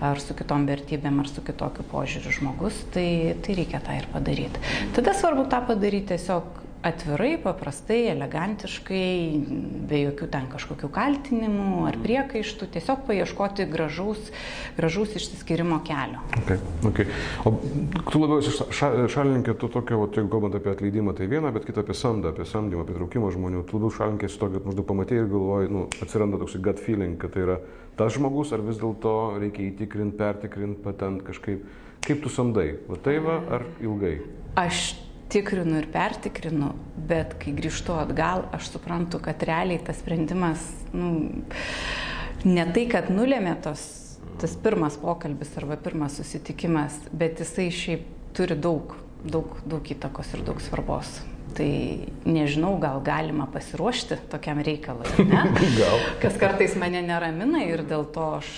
ar 0.04 0.22
su 0.22 0.36
kitom 0.38 0.68
vertybėm, 0.70 1.24
ar 1.24 1.32
su 1.32 1.42
kitokiu 1.42 1.88
požiūriu 1.90 2.38
žmogus, 2.38 2.84
tai, 2.94 3.34
tai 3.42 3.58
reikia 3.58 3.82
tą 3.82 3.98
ir 3.98 4.06
padaryti. 4.14 4.62
Tada 4.94 5.16
svarbu 5.18 5.48
tą 5.50 5.64
padaryti 5.72 6.12
tiesiog 6.14 6.61
atvirai, 6.82 7.36
paprastai, 7.42 8.00
elegantiškai, 8.10 9.06
be 9.88 10.00
jokių 10.02 10.28
ten 10.32 10.48
kažkokių 10.50 10.88
kaltinimų 10.92 11.84
ar 11.88 11.98
priekaištų, 12.02 12.68
tiesiog 12.74 13.04
paieškoti 13.06 13.66
gražaus, 13.70 14.32
gražaus 14.78 15.14
išsiskirimo 15.18 15.78
kelio. 15.86 16.22
Okay, 16.42 16.58
okay. 16.88 17.06
O 17.46 17.54
tu 18.10 18.22
labiau 18.22 18.42
šalininkė, 18.42 19.54
tu 19.60 19.70
tokio, 19.72 20.00
o, 20.02 20.08
jeigu 20.10 20.32
kalbant 20.32 20.58
apie 20.58 20.72
atleidimą, 20.74 21.14
tai 21.18 21.28
viena, 21.30 21.52
bet 21.54 21.68
kita 21.68 21.84
apie 21.86 21.96
samdą, 21.98 22.32
apie 22.34 22.48
samdymą, 22.50 22.82
apie 22.86 22.98
traukimą 22.98 23.30
žmonių, 23.36 23.62
tu 23.70 23.78
labiau 23.78 23.94
šalininkė 24.00 24.26
esi 24.30 24.42
tokio, 24.42 24.58
kad 24.58 24.72
maždaug 24.72 24.88
pamatai 24.90 25.22
ir 25.22 25.30
galvoji, 25.30 25.70
nu, 25.76 25.86
atsiranda 26.02 26.42
toks 26.42 26.58
gut 26.66 26.82
feeling, 26.82 27.14
kad 27.22 27.36
tai 27.36 27.46
yra 27.46 27.60
tas 28.00 28.16
žmogus, 28.16 28.50
ar 28.56 28.64
vis 28.66 28.80
dėlto 28.82 29.14
reikia 29.38 29.68
įtikrinti, 29.70 30.18
pertikrinti, 30.18 30.82
patent 30.82 31.22
kažkaip. 31.28 31.62
Kaip 32.02 32.18
tu 32.24 32.30
samdai? 32.32 32.72
Va 32.88 32.96
tai 32.98 33.20
va, 33.22 33.38
ar 33.54 33.62
ilgai? 33.78 34.16
Aš 34.58 34.96
tikrinu 35.32 35.80
ir 35.80 35.88
pertikrinu, 35.92 36.72
bet 37.08 37.36
kai 37.40 37.54
grįžtu 37.56 37.96
atgal, 37.96 38.46
aš 38.52 38.72
suprantu, 38.74 39.20
kad 39.24 39.42
realiai 39.48 39.80
tas 39.84 40.00
sprendimas, 40.02 40.62
nu, 40.92 41.12
ne 42.44 42.66
tai, 42.74 42.86
kad 42.92 43.08
nulėmė 43.12 43.56
tos, 43.64 43.84
tas 44.42 44.56
pirmas 44.60 44.98
pokalbis 45.00 45.54
arba 45.60 45.78
pirmas 45.80 46.20
susitikimas, 46.20 47.00
bet 47.16 47.40
jisai 47.40 47.70
šiaip 47.72 48.08
turi 48.36 48.56
daug, 48.56 48.96
daug, 49.24 49.56
daug 49.68 49.94
įtakos 49.96 50.36
ir 50.36 50.44
daug 50.46 50.60
svarbos. 50.64 51.20
Tai 51.52 51.68
nežinau, 52.24 52.74
gal 52.80 53.00
galima 53.04 53.46
pasiruošti 53.52 54.18
tokiam 54.32 54.62
reikalui. 54.64 55.08
gal. 55.80 55.98
Kas 56.22 56.36
kartais 56.40 56.76
mane 56.80 57.02
neramina 57.04 57.64
ir 57.66 57.84
dėl 57.88 58.06
to, 58.14 58.28
aš, 58.40 58.52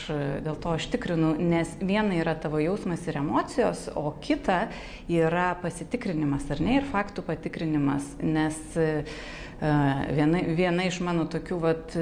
dėl 0.44 0.58
to 0.62 0.74
aš 0.78 0.88
tikrinu, 0.94 1.34
nes 1.38 1.70
viena 1.82 2.16
yra 2.20 2.36
tavo 2.38 2.62
jausmas 2.62 3.06
ir 3.10 3.18
emocijos, 3.22 3.88
o 3.98 4.12
kita 4.24 4.68
yra 5.10 5.52
pasitikrinimas, 5.62 6.46
ar 6.54 6.62
ne, 6.62 6.78
ir 6.80 6.92
faktų 6.92 7.26
patikrinimas. 7.26 8.14
Nes 8.22 8.60
uh, 8.78 9.16
Viena, 10.14 10.40
viena 10.44 10.84
iš 10.84 10.98
mano 11.04 11.24
tokių 11.30 11.56
vat, 11.62 11.94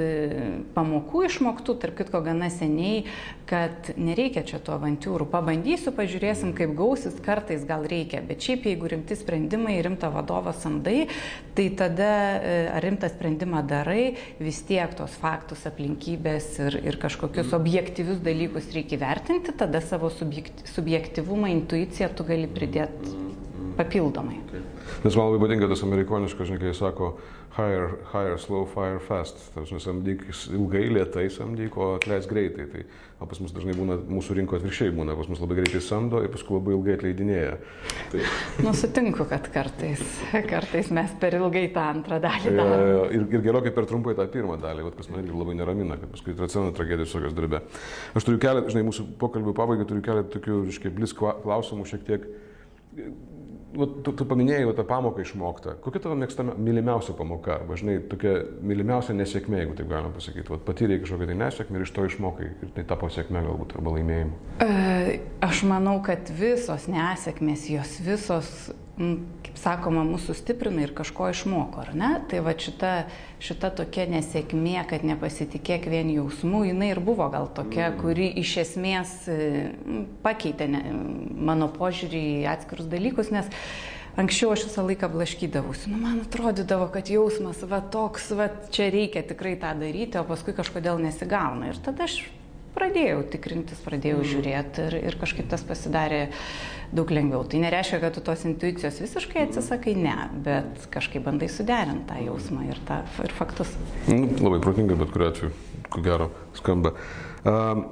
pamokų 0.73 1.21
išmoktų, 1.29 1.75
tarp 1.79 1.99
kitko 2.01 2.23
gana 2.25 2.49
seniai, 2.51 3.03
kad 3.47 3.91
nereikia 3.95 4.41
čia 4.47 4.59
tų 4.63 4.73
avantūrų. 4.75 5.27
Pabandysiu, 5.31 5.93
pažiūrėsim, 5.95 6.55
kaip 6.57 6.73
gausis, 6.79 7.15
kartais 7.23 7.63
gal 7.69 7.85
reikia, 7.87 8.23
bet 8.25 8.43
šiaip 8.43 8.65
jeigu 8.67 8.89
rimti 8.95 9.17
sprendimai, 9.19 9.77
rimtą 9.85 10.09
vadovą 10.15 10.55
samdai, 10.83 11.07
tai 11.55 11.69
tada 11.69 12.41
ar 12.75 12.81
rimtą 12.83 13.09
sprendimą 13.09 13.63
darai, 13.67 14.15
vis 14.39 14.61
tiek 14.63 14.93
tos 14.97 15.11
faktus, 15.11 15.65
aplinkybės 15.65 16.59
ir, 16.59 16.79
ir 16.83 16.97
kažkokius 16.97 17.53
objektyvius 17.53 18.19
dalykus 18.23 18.71
reikia 18.73 18.97
vertinti, 18.99 19.53
tada 19.53 19.81
savo 19.81 20.09
subjektivumą, 20.09 21.47
intuiciją 21.47 22.09
tu 22.15 22.23
gali 22.23 22.47
pridėti 22.47 23.17
papildomai. 23.77 24.41
Nes 25.03 25.15
man 25.15 25.29
labai 25.29 25.41
patinka 25.45 25.69
tas 25.71 25.83
amerikoniškas, 25.85 26.49
žinai, 26.49 26.61
kai 26.61 26.71
jis 26.71 26.81
sako, 26.83 27.13
hire, 27.57 27.89
hire 28.11 28.37
slow, 28.41 28.67
fire 28.69 29.01
fast. 29.03 29.39
Tas 29.55 29.73
samdyk 29.85 30.25
ilgai, 30.51 30.85
lietai 30.97 31.29
samdyk, 31.33 31.77
o 31.77 31.95
atleis 31.97 32.29
greitai. 32.29 32.69
Tai 32.71 32.85
o 33.23 33.27
pas 33.29 33.39
mus 33.39 33.53
dažnai 33.55 33.73
būna, 33.77 33.95
mūsų 34.11 34.35
rinko 34.35 34.57
atvirkščiai 34.57 34.91
būna, 34.95 35.15
pas 35.15 35.29
mus 35.31 35.39
labai 35.39 35.61
greitai 35.61 35.79
samdo 35.83 36.19
ir 36.23 36.31
paskui 36.33 36.57
labai 36.57 36.73
ilgai 36.75 36.95
atleidinėja. 36.97 37.53
Tai... 38.11 38.23
Nu, 38.65 38.73
sutinku, 38.75 39.23
kad 39.29 39.47
kartais, 39.53 40.01
kartais 40.51 40.91
mes 40.95 41.13
per 41.21 41.37
ilgai 41.39 41.65
tą 41.75 41.85
antrą 41.93 42.19
dalį 42.23 42.55
darome. 42.57 42.95
Ir, 43.15 43.27
ir 43.37 43.45
gerokai 43.45 43.71
per 43.75 43.87
trumpai 43.89 44.17
tą 44.19 44.27
pirmą 44.33 44.57
dalį, 44.63 44.87
vat, 44.89 44.97
kas 44.99 45.11
man 45.11 45.23
irgi 45.23 45.39
labai 45.39 45.55
neramina, 45.59 45.99
kad 46.01 46.11
paskui 46.11 46.35
atsiranda 46.35 46.75
tragedijos 46.75 47.15
tokios 47.15 47.37
darbė. 47.37 47.63
Aš 48.11 48.27
turiu 48.27 48.41
keletą, 48.43 48.73
žinai, 48.75 48.87
mūsų 48.89 49.07
pokalbių 49.21 49.55
pabaigai 49.55 49.87
turiu 49.87 50.03
keletą 50.03 50.35
tokių, 50.35 50.59
reiškia, 50.67 50.91
blis 50.97 51.15
klausimų 51.15 51.87
šiek 51.93 52.03
tiek 52.09 52.27
va, 53.77 53.87
tu, 54.05 54.13
tu 54.17 54.27
paminėjai 54.29 54.73
tą 54.77 54.85
pamoką 54.87 55.23
išmoktą. 55.23 55.75
Kokia 55.83 56.03
tavo 56.05 56.17
mėgstama, 56.19 56.55
mylimiausia 56.59 57.15
pamoka, 57.17 57.57
arba 57.59 57.77
žinai, 57.79 57.97
tokia 58.11 58.35
mylimiausia 58.65 59.15
nesėkmė, 59.17 59.61
jeigu 59.63 59.77
taip 59.79 59.89
galima 59.91 60.13
pasakyti. 60.15 60.47
Va, 60.53 60.59
patyrėjai 60.69 61.03
kažkokią 61.03 61.29
tai 61.31 61.39
nesėkmę 61.41 61.79
ir 61.79 61.87
iš 61.87 61.93
to 61.95 62.07
išmokai 62.09 62.49
ir 62.51 62.71
tai 62.77 62.85
tapo 62.89 63.09
sėkmė 63.13 63.43
galbūt 63.47 63.75
arba 63.79 63.97
laimėjimu. 63.97 64.39
E, 64.63 65.19
aš 65.45 65.65
manau, 65.69 65.97
kad 66.05 66.31
visos 66.39 66.87
nesėkmės, 66.91 67.67
jos 67.73 67.97
visos 68.05 68.53
kaip 68.97 69.55
sakoma, 69.57 70.03
mūsų 70.05 70.35
stiprina 70.37 70.83
ir 70.83 70.91
kažko 70.93 71.31
išmoko, 71.33 71.81
ar 71.81 71.93
ne? 71.97 72.11
Tai 72.29 72.43
va 72.45 72.53
šita, 72.53 72.91
šita 73.41 73.71
tokia 73.79 74.05
nesėkmė, 74.11 74.83
kad 74.89 75.05
nepasitikėk 75.07 75.87
vien 75.89 76.11
jausmų, 76.13 76.67
jinai 76.69 76.91
ir 76.93 77.01
buvo 77.03 77.25
gal 77.33 77.49
tokia, 77.55 77.87
mm. 77.89 77.97
kuri 78.03 78.27
iš 78.43 78.53
esmės 78.67 79.15
pakeitė 80.25 80.69
ne, 80.75 80.83
mano 81.49 81.71
požiūrį 81.73 82.21
į 82.43 82.45
atskirus 82.53 82.91
dalykus, 82.91 83.33
nes 83.33 83.49
anksčiau 84.19 84.53
aš 84.53 84.67
visą 84.69 84.85
laiką 84.85 85.09
blaškydavausi. 85.15 85.89
Nu, 85.89 85.97
man 86.03 86.21
atrodydavo, 86.21 86.91
kad 86.93 87.09
jausmas, 87.09 87.65
va 87.65 87.81
toks, 87.81 88.29
va 88.37 88.51
čia 88.69 88.91
reikia 88.93 89.25
tikrai 89.25 89.55
tą 89.57 89.73
daryti, 89.81 90.21
o 90.21 90.25
paskui 90.29 90.53
kažkodėl 90.53 91.01
nesigauna. 91.01 91.73
Ir 91.73 91.81
tada 91.81 92.05
aš 92.05 92.21
pradėjau 92.77 93.25
tikrintis, 93.33 93.81
pradėjau 93.85 94.21
mm. 94.21 94.29
žiūrėti 94.35 94.87
ir, 94.87 94.99
ir 95.09 95.17
kažkaip 95.21 95.49
tas 95.49 95.65
pasidarė 95.65 96.27
daug 96.93 97.11
lengviau. 97.13 97.43
Tai 97.49 97.61
nereiškia, 97.63 97.99
kad 98.03 98.15
tu 98.15 98.23
tos 98.25 98.43
intuicijos 98.47 98.99
visiškai 99.03 99.47
atsisakai, 99.47 99.95
ne, 99.99 100.15
bet 100.45 100.87
kažkaip 100.93 101.25
bandai 101.25 101.49
suderinti 101.51 102.07
tą 102.09 102.19
jausmą 102.23 102.67
ir, 102.69 102.81
tą, 102.87 103.01
ir 103.25 103.33
faktus. 103.37 103.73
Nu, 104.09 104.27
labai 104.41 104.61
protinga, 104.63 104.97
bet 104.99 105.13
kuriuo 105.13 105.31
atveju, 105.31 105.53
ko 105.93 106.03
gero, 106.05 106.29
skamba. 106.57 106.93
Uh, 107.43 107.83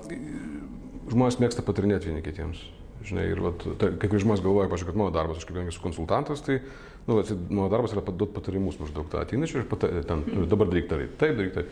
žmonės 1.12 1.42
mėgsta 1.42 1.66
patarinėti 1.66 2.12
vieni 2.12 2.24
kitiems. 2.26 2.64
Žinai, 3.08 3.26
ir 3.34 3.42
vat, 3.42 3.64
ta, 3.82 3.90
kai 3.98 4.22
žmonės 4.22 4.44
galvoja, 4.46 4.70
pažiūrėk, 4.70 4.94
kad 4.94 5.02
mano 5.02 5.14
darbas, 5.16 5.42
aš 5.42 5.48
kaip 5.50 5.58
esu 5.64 5.82
konsultantas, 5.82 6.44
tai 6.46 6.60
nu, 7.08 7.18
vat, 7.18 7.32
mano 7.50 7.70
darbas 7.74 7.96
yra 7.96 8.04
duoti 8.06 8.36
patarimus 8.36 8.78
maždaug 8.82 9.10
tą 9.10 9.24
ateina 9.24 9.50
čia 9.50 9.64
ir 9.64 9.70
pata, 9.72 9.90
ten, 10.06 10.22
dabar 10.52 10.70
daryk 10.70 10.92
tai, 10.92 11.08
taip 11.18 11.40
daryk 11.40 11.56
tai. 11.58 11.66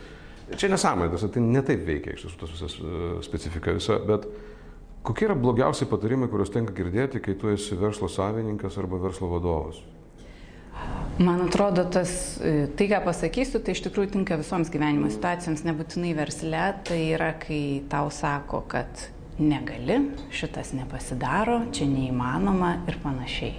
Čia 0.58 0.72
nesąmonė, 0.72 1.20
tai 1.22 1.42
netaip 1.44 1.84
veikia 1.86 2.16
iš 2.16 2.24
tiesų 2.24 2.40
tas 2.40 2.50
visas 2.56 2.74
uh, 2.82 3.20
specifika 3.22 3.76
visa, 3.76 4.00
bet 4.02 4.26
uh, 4.26 4.59
Kokie 5.02 5.30
yra 5.30 5.34
blogiausi 5.34 5.86
patarimai, 5.88 6.28
kuriuos 6.28 6.50
tenka 6.52 6.74
girdėti, 6.76 7.22
kai 7.24 7.32
tu 7.40 7.48
esi 7.48 7.76
verslo 7.80 8.08
savininkas 8.12 8.74
arba 8.82 8.98
verslo 9.00 9.30
vadovas? 9.30 9.78
Man 11.20 11.40
atrodo, 11.46 11.86
tas, 11.88 12.10
e, 12.44 12.66
tai 12.76 12.86
ką 12.90 12.98
pasakysiu, 13.06 13.62
tai 13.64 13.72
iš 13.76 13.80
tikrųjų 13.86 14.10
tinka 14.12 14.36
visoms 14.40 14.68
gyvenimo 14.72 15.08
situacijoms, 15.12 15.64
nebūtinai 15.64 16.12
versle. 16.18 16.66
Tai 16.84 16.98
yra, 17.14 17.30
kai 17.40 17.80
tau 17.92 18.10
sako, 18.12 18.60
kad 18.68 19.06
negali, 19.40 19.96
šitas 20.36 20.74
nepasidaro, 20.76 21.62
čia 21.72 21.88
neįmanoma 21.88 22.74
ir 22.88 23.00
panašiai. 23.00 23.56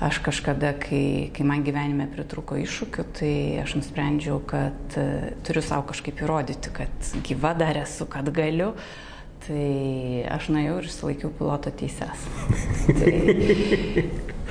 Aš 0.00 0.22
kažkada, 0.24 0.72
kai, 0.80 1.28
kai 1.36 1.44
man 1.44 1.66
gyvenime 1.66 2.08
pritruko 2.08 2.56
iššūkių, 2.56 3.06
tai 3.20 3.34
aš 3.60 3.76
nusprendžiau, 3.76 4.40
kad 4.48 4.96
uh, 4.96 5.28
turiu 5.44 5.60
savo 5.64 5.84
kažkaip 5.92 6.24
įrodyti, 6.24 6.72
kad 6.80 7.12
gyva 7.28 7.52
dar 7.60 7.84
esu, 7.84 8.08
kad 8.08 8.32
galiu. 8.32 8.72
Uh, 8.72 9.09
Tai 9.40 10.26
aš 10.36 10.50
nuėjau 10.52 10.76
ir 10.80 10.86
išsilaikiau 10.90 11.32
piloto 11.38 11.72
teises. 11.72 12.26
tai, 12.98 13.14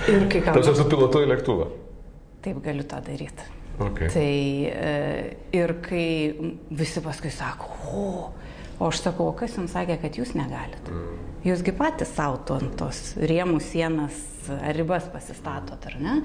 ir 0.10 0.26
kai 0.32 0.42
ką... 0.42 0.56
Tas 0.56 0.72
esu 0.72 0.86
pilotuoju 0.90 1.30
lėktuvą. 1.30 1.70
Taip 2.46 2.62
galiu 2.66 2.86
tą 2.90 3.02
daryti. 3.06 3.46
Okay. 3.80 4.10
Tai 4.12 4.32
e, 4.68 4.96
ir 5.56 5.76
kai 5.86 6.08
visi 6.76 7.04
paskui 7.04 7.32
sako, 7.32 7.70
o, 7.96 8.08
o 8.80 8.90
aš 8.90 9.04
sakau, 9.06 9.30
o 9.32 9.36
kas 9.40 9.56
jums 9.56 9.72
sakė, 9.76 10.00
kad 10.02 10.18
jūs 10.20 10.34
negalit? 10.36 10.90
Mm. 10.92 11.22
Jūsgi 11.48 11.76
patys 11.78 12.12
savo 12.18 12.42
ant 12.58 12.74
tos 12.80 13.14
rėmų 13.16 13.62
sienas 13.64 14.18
ar 14.58 14.76
ribas 14.76 15.08
pasistatot, 15.14 15.86
ar 15.86 15.96
ne? 16.02 16.18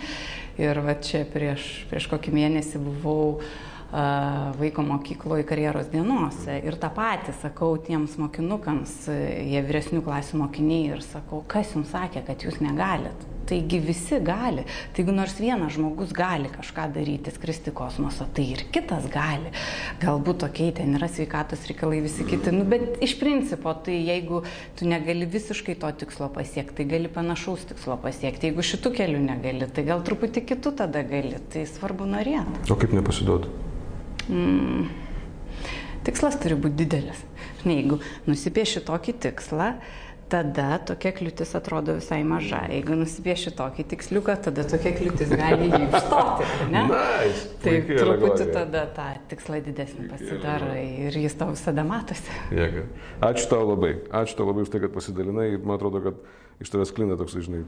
Ir 0.59 0.81
va 0.83 0.97
čia 0.99 1.23
prieš, 1.31 1.85
prieš 1.91 2.09
kokį 2.11 2.35
mėnesį 2.35 2.81
buvau 2.83 3.37
uh, 3.37 3.55
vaiko 3.93 4.83
mokykloje 4.87 5.45
karjeros 5.49 5.91
dienose. 5.93 6.59
Ir 6.67 6.79
tą 6.81 6.91
patį 6.95 7.37
sakau 7.43 7.75
tiems 7.79 8.17
mokinukams, 8.21 9.05
jie 9.11 9.63
vyresnių 9.67 10.03
klasių 10.07 10.43
mokiniai 10.45 10.97
ir 10.97 11.05
sakau, 11.05 11.45
kas 11.49 11.77
jums 11.77 11.95
sakė, 11.95 12.25
kad 12.27 12.43
jūs 12.47 12.61
negalit. 12.65 13.31
Taigi 13.45 13.77
visi 13.79 14.17
gali. 14.25 14.65
Tai 14.65 15.03
jeigu 15.03 15.13
nors 15.13 15.35
vienas 15.37 15.75
žmogus 15.77 16.15
gali 16.17 16.49
kažką 16.49 16.87
daryti, 16.95 17.33
skristi 17.35 17.75
kosmoso, 17.77 18.25
tai 18.35 18.47
ir 18.55 18.63
kitas 18.73 19.05
gali. 19.13 19.53
Galbūt 20.01 20.41
tokiai 20.47 20.73
ten 20.79 20.97
yra 20.97 21.11
sveikatos 21.13 21.67
reikalai 21.69 22.01
visi 22.07 22.25
kiti. 22.25 22.55
Nu, 22.55 22.65
bet 22.69 23.03
iš 23.05 23.19
principo, 23.21 23.75
tai 23.85 23.99
jeigu 23.99 24.41
tu 24.79 24.89
negali 24.89 25.29
visiškai 25.29 25.77
to 25.83 25.93
tikslo 26.05 26.31
pasiekti, 26.33 26.79
tai 26.81 26.89
gali 26.95 27.13
panašaus 27.13 27.69
tikslo 27.75 27.99
pasiekti. 28.01 28.49
Jeigu 28.49 28.65
šitų 28.65 28.95
kelių 28.97 29.21
negali, 29.29 29.69
tai 29.69 29.85
gal 29.93 30.01
truputį 30.09 30.47
kitų 30.55 30.75
tada 30.81 31.05
gali. 31.05 31.37
Tai 31.53 31.69
svarbu 31.69 32.09
norėti. 32.17 32.65
O 32.73 32.81
kaip 32.81 32.97
nepasiduoti? 32.97 33.64
Mm, 34.29 34.87
tikslas 36.07 36.39
turi 36.43 36.59
būti 36.59 36.85
didelis. 36.85 37.23
Žinai, 37.63 37.79
jeigu 37.81 38.01
nusipieši 38.29 38.85
tokį 38.87 39.17
tikslą, 39.25 39.75
tada 40.33 40.79
tokia 40.89 41.13
kliūtis 41.17 41.55
atrodo 41.59 41.97
visai 41.99 42.21
maža. 42.27 42.63
Jeigu 42.73 42.97
nusipieši 42.99 43.53
tokį 43.59 43.87
tiksliuką, 43.93 44.37
tada 44.47 44.65
tokia 44.69 44.95
kliūtis 44.97 45.33
gali 45.35 45.69
jį 45.71 45.81
išstoti. 45.89 46.49
Nice. 46.75 47.45
Taip, 47.65 47.91
truputį 47.91 48.49
tada 48.55 48.87
tą 48.97 49.09
tikslą 49.33 49.61
didesnį 49.67 50.09
pasidarai 50.13 50.85
ir 51.09 51.19
jis 51.25 51.37
tau 51.41 51.51
visada 51.53 51.85
matosi. 51.87 52.39
Jėga. 52.55 52.87
Ačiū 53.31 53.51
tau 53.53 53.63
labai. 53.69 53.95
Ačiū 54.23 54.41
tau 54.41 54.49
labai 54.51 54.67
už 54.67 54.73
tai, 54.75 54.83
kad 54.85 54.95
pasidalinai. 54.97 55.53
Man 55.61 55.79
atrodo, 55.79 56.03
kad 56.05 56.21
iš 56.63 56.71
tavęs 56.73 56.93
klinda 56.95 57.17
toks, 57.19 57.37
žinai, 57.45 57.63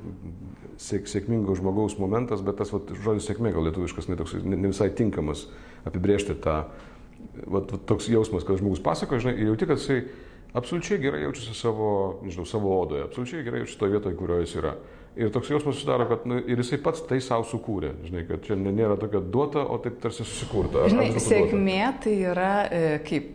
sėk, 0.81 1.09
sėkmingo 1.11 1.57
žmogaus 1.59 1.97
momentas, 2.01 2.45
bet 2.47 2.59
tas 2.61 2.71
vat, 2.75 2.93
žodis 3.03 3.27
sėkmė 3.29 3.53
gal 3.55 3.67
lietuviškas 3.67 4.11
ne, 4.11 4.19
toks, 4.19 4.37
ne, 4.45 4.59
ne 4.59 4.71
visai 4.71 4.89
tinkamas 4.95 5.47
apibriežti 5.89 6.37
tą, 6.43 6.61
vat, 7.45 7.73
vat, 7.73 7.83
toks 7.89 8.09
jausmas, 8.13 8.47
kad 8.47 8.61
žmogus 8.61 8.83
pasako, 8.85 9.19
žinai, 9.23 9.35
ir 9.41 9.51
jauti, 9.51 9.69
kad 9.69 9.83
jisai 9.83 10.01
absoliučiai 10.57 11.01
gerai 11.01 11.23
jaučiasi 11.27 11.55
savo, 11.55 11.89
nežinau, 12.25 12.47
savo 12.49 12.75
odoje, 12.81 13.05
absoliučiai 13.07 13.45
gerai 13.45 13.63
jaučiasi 13.63 13.81
toje 13.81 13.97
vietoje, 13.97 14.17
kurioje 14.17 14.47
jis 14.47 14.55
yra. 14.63 14.75
Ir 15.17 15.31
toks 15.33 15.49
jausmas 15.49 15.79
susidaro, 15.79 16.05
kad 16.11 16.27
nu, 16.29 16.37
ir 16.45 16.61
jisai 16.61 16.79
pats 16.85 17.01
tai 17.09 17.23
savo 17.25 17.47
sukūrė, 17.49 17.95
žinai, 18.05 18.27
kad 18.29 18.43
čia 18.45 18.57
nėra 18.61 18.99
tokia 19.01 19.23
duota, 19.25 19.63
o 19.65 19.79
taip 19.81 19.97
tarsi 20.03 20.25
susikurta. 20.25 20.85
Žinai, 20.93 21.09
sėkmė 21.25 21.81
tai 22.05 22.17
yra 22.33 22.53
e, 22.69 22.83
kaip 23.07 23.33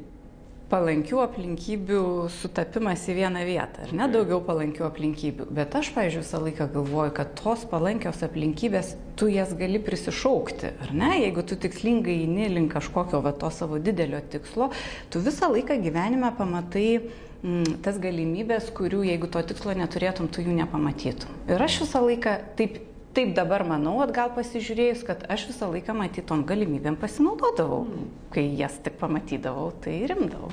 palankių 0.72 1.20
aplinkybių 1.26 2.02
sutapimas 2.32 3.04
į 3.12 3.18
vieną 3.20 3.44
vietą, 3.48 3.86
ar 3.86 3.94
ne 3.96 4.08
daugiau 4.12 4.40
palankių 4.46 4.86
aplinkybių. 4.88 5.48
Bet 5.54 5.76
aš, 5.78 5.92
pavyzdžiui, 5.96 6.24
visą 6.24 6.42
laiką 6.46 6.68
galvoju, 6.74 7.14
kad 7.18 7.34
tos 7.40 7.66
palankios 7.70 8.22
aplinkybės, 8.26 8.94
tu 9.20 9.28
jas 9.32 9.52
gali 9.60 9.82
prisišaukti, 9.84 10.74
ar 10.86 10.94
ne? 10.96 11.12
Jeigu 11.26 11.44
tu 11.48 11.58
tikslingai 11.60 12.22
eini 12.24 12.48
link 12.54 12.72
kažkokio 12.76 13.20
va 13.26 13.36
to 13.36 13.52
savo 13.54 13.82
didelio 13.84 14.22
tikslo, 14.32 14.72
tu 15.12 15.24
visą 15.24 15.52
laiką 15.52 15.78
gyvenime 15.84 16.32
pamatai 16.38 16.88
mm, 17.00 17.82
tas 17.86 18.00
galimybės, 18.02 18.72
kurių 18.78 19.04
jeigu 19.12 19.32
to 19.32 19.44
tikslo 19.52 19.76
neturėtum, 19.78 20.32
tu 20.32 20.46
jų 20.46 20.56
nepamatytum. 20.64 21.44
Ir 21.52 21.68
aš 21.68 21.84
visą 21.86 22.06
laiką 22.08 22.40
taip 22.60 22.80
taip 23.16 23.34
dabar 23.36 23.64
manau, 23.68 23.98
atgal 24.04 24.32
pasižiūrėjus, 24.36 25.04
kad 25.08 25.24
aš 25.32 25.48
visą 25.50 25.68
laiką 25.72 25.96
matytom 25.98 26.44
galimybėm 26.48 26.98
pasinaudodavau. 27.00 27.86
Kai 28.32 28.46
jas 28.56 28.78
tik 28.84 28.96
pamatydavau, 29.02 29.72
tai 29.84 29.98
rimdavau. 30.08 30.52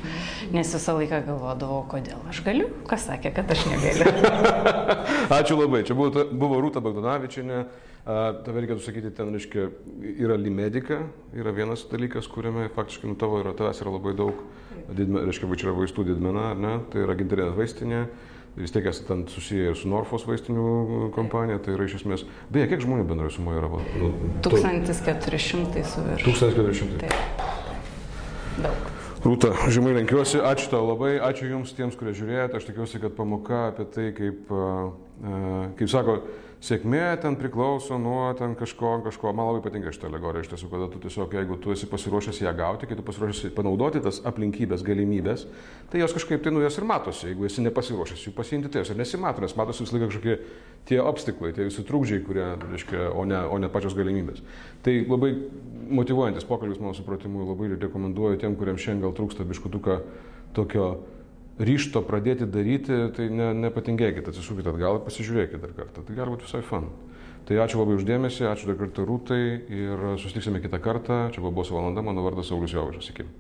Nes 0.55 0.73
visą 0.75 0.97
laiką 0.99 1.21
galvodavau, 1.29 1.85
kodėl 1.91 2.23
aš 2.31 2.43
galiu, 2.47 2.71
kas 2.91 3.07
sakė, 3.07 3.33
kad 3.37 3.53
aš 3.55 3.67
negaliu. 3.71 4.33
Ačiū 5.39 5.59
labai. 5.61 5.85
Čia 5.87 5.99
buvo, 5.99 6.25
buvo 6.33 6.59
Rūta 6.65 6.83
Bagdonavičinė. 6.85 7.63
Tave 8.09 8.63
reikėtų 8.63 8.81
sakyti, 8.81 9.11
ten, 9.13 9.35
reiškia, 9.37 9.67
yra 10.25 10.39
limedika, 10.41 11.03
yra 11.37 11.53
vienas 11.53 11.83
dalykas, 11.91 12.31
kuriame 12.33 12.71
faktiškai 12.73 13.11
nu 13.11 13.19
tavo 13.21 13.43
yra, 13.43 13.53
tavęs 13.59 13.83
yra 13.85 13.93
labai 13.99 14.15
daug, 14.17 14.39
didme, 14.97 15.27
reiškia, 15.29 15.51
va 15.51 15.59
čia 15.61 15.67
yra 15.69 15.75
vaistų 15.77 16.07
didmena, 16.09 16.47
ne, 16.57 16.71
tai 16.89 17.03
yra 17.05 17.19
gintarinė 17.19 17.53
vaistinė 17.59 18.01
vis 18.59 18.75
tiek 18.75 18.87
esate 18.91 19.09
ten 19.09 19.25
susiję 19.31 19.71
ir 19.73 19.79
su 19.79 19.89
Norfos 19.91 20.27
vaistinių 20.29 21.11
kompanija, 21.15 21.61
tai 21.63 21.77
yra 21.77 21.87
iš 21.89 22.01
esmės. 22.01 22.27
Beje, 22.53 22.69
kiek 22.73 22.85
žmonių 22.85 23.07
bendrai 23.09 23.31
sumoje 23.35 23.63
yra? 23.63 23.71
Nu, 24.03 24.13
1400 24.45 25.85
su 25.87 26.05
virš. 26.11 26.27
1400. 26.27 27.03
Taip. 27.05 27.45
Daug. 28.63 28.95
Rūta, 29.19 29.51
žemai 29.75 29.97
lenkiuosi, 29.97 30.39
ačiū 30.47 30.69
tau 30.71 30.85
labai, 30.87 31.17
ačiū 31.23 31.49
Jums 31.51 31.73
tiems, 31.75 31.97
kurie 31.99 32.13
žiūrėjote, 32.15 32.61
aš 32.61 32.69
tikiuosi, 32.69 33.01
kad 33.03 33.17
pamoka 33.17 33.65
apie 33.73 33.87
tai, 33.95 34.05
kaip, 34.15 34.53
kaip 35.81 35.91
sako, 35.91 36.21
sėkmė 36.65 37.03
ten 37.23 37.37
priklauso 37.39 37.99
nuo 38.03 38.33
ten 38.39 38.57
kažko, 38.59 38.97
kažko. 39.05 39.31
Man 39.37 39.51
labai 39.51 39.63
patinka 39.63 39.93
šitą 39.95 40.09
alegoriją 40.11 40.45
iš 40.45 40.51
tiesų, 40.53 40.71
kada 40.73 40.89
tu 40.93 41.01
tiesiog, 41.03 41.35
jeigu 41.39 41.59
tu 41.63 41.75
esi 41.75 41.87
pasiruošęs 41.91 42.41
ją 42.43 42.53
gauti, 42.59 42.89
kai 42.89 42.99
tu 42.99 43.05
pasiruošęs 43.07 43.55
panaudoti 43.57 44.03
tas 44.05 44.21
aplinkybės, 44.27 44.83
galimybės, 44.87 45.47
tai 45.93 46.03
jos 46.03 46.15
kažkaip 46.17 46.43
tai 46.45 46.53
nu 46.55 46.63
jos 46.65 46.79
ir 46.81 46.89
matosi. 46.89 47.31
Jeigu 47.31 47.47
esi 47.47 47.65
nepasiruošęs 47.67 48.25
jų 48.27 48.35
pasiimti, 48.37 48.73
tai 48.73 48.83
jos 48.83 48.95
ir 48.95 48.99
nesimato, 48.99 49.45
nes 49.45 49.55
matosi 49.59 49.85
visą 49.85 49.99
laiką 49.99 50.11
kažkokie 50.11 50.39
tie 50.89 50.99
obstiklai, 51.03 51.53
tie 51.55 51.69
visi 51.69 51.85
trukdžiai, 51.87 52.25
kurie, 52.27 52.49
reiškia, 52.73 53.11
o 53.13 53.27
ne, 53.29 53.39
o 53.47 53.61
ne 53.63 53.71
pačios 53.71 53.95
galimybės. 53.99 54.43
Tai 54.83 54.97
labai 55.07 55.35
motivuojantis 55.89 56.49
pokalbis, 56.49 56.81
mano 56.83 56.97
supratimu, 56.97 57.47
labai 57.53 57.71
rekomenduoju 57.77 58.41
tiem, 58.43 58.57
kuriems 58.59 58.83
šiandien 58.83 59.07
gal 59.07 59.15
trūksta 59.17 59.47
biškutuką 59.49 60.01
tokio 60.57 60.91
ryšto 61.59 62.03
pradėti 62.07 62.47
daryti, 62.47 62.99
tai 63.17 63.29
ne, 63.35 63.51
nepatingėkit, 63.67 64.31
atsisukit 64.31 64.69
atgal 64.71 65.01
ir 65.01 65.07
pasižiūrėkit 65.07 65.63
dar 65.65 65.75
kartą. 65.77 66.05
Tai 66.07 66.19
gali 66.19 66.35
būti 66.35 66.49
visai 66.49 66.63
fan. 66.67 66.91
Tai 67.49 67.59
ačiū 67.65 67.81
labai 67.81 67.97
uždėmesi, 67.97 68.45
ačiū 68.45 68.71
dar 68.71 68.79
kartą 68.83 69.07
Rūtai 69.09 69.43
ir 69.73 70.07
susitiksime 70.21 70.63
kitą 70.65 70.83
kartą. 70.85 71.21
Čia 71.33 71.45
buvo 71.45 71.59
Boso 71.63 71.79
valanda, 71.79 72.05
mano 72.05 72.27
vardas 72.27 72.53
Saulis 72.53 72.77
Jovaišas. 72.77 73.13
Iki. 73.15 73.31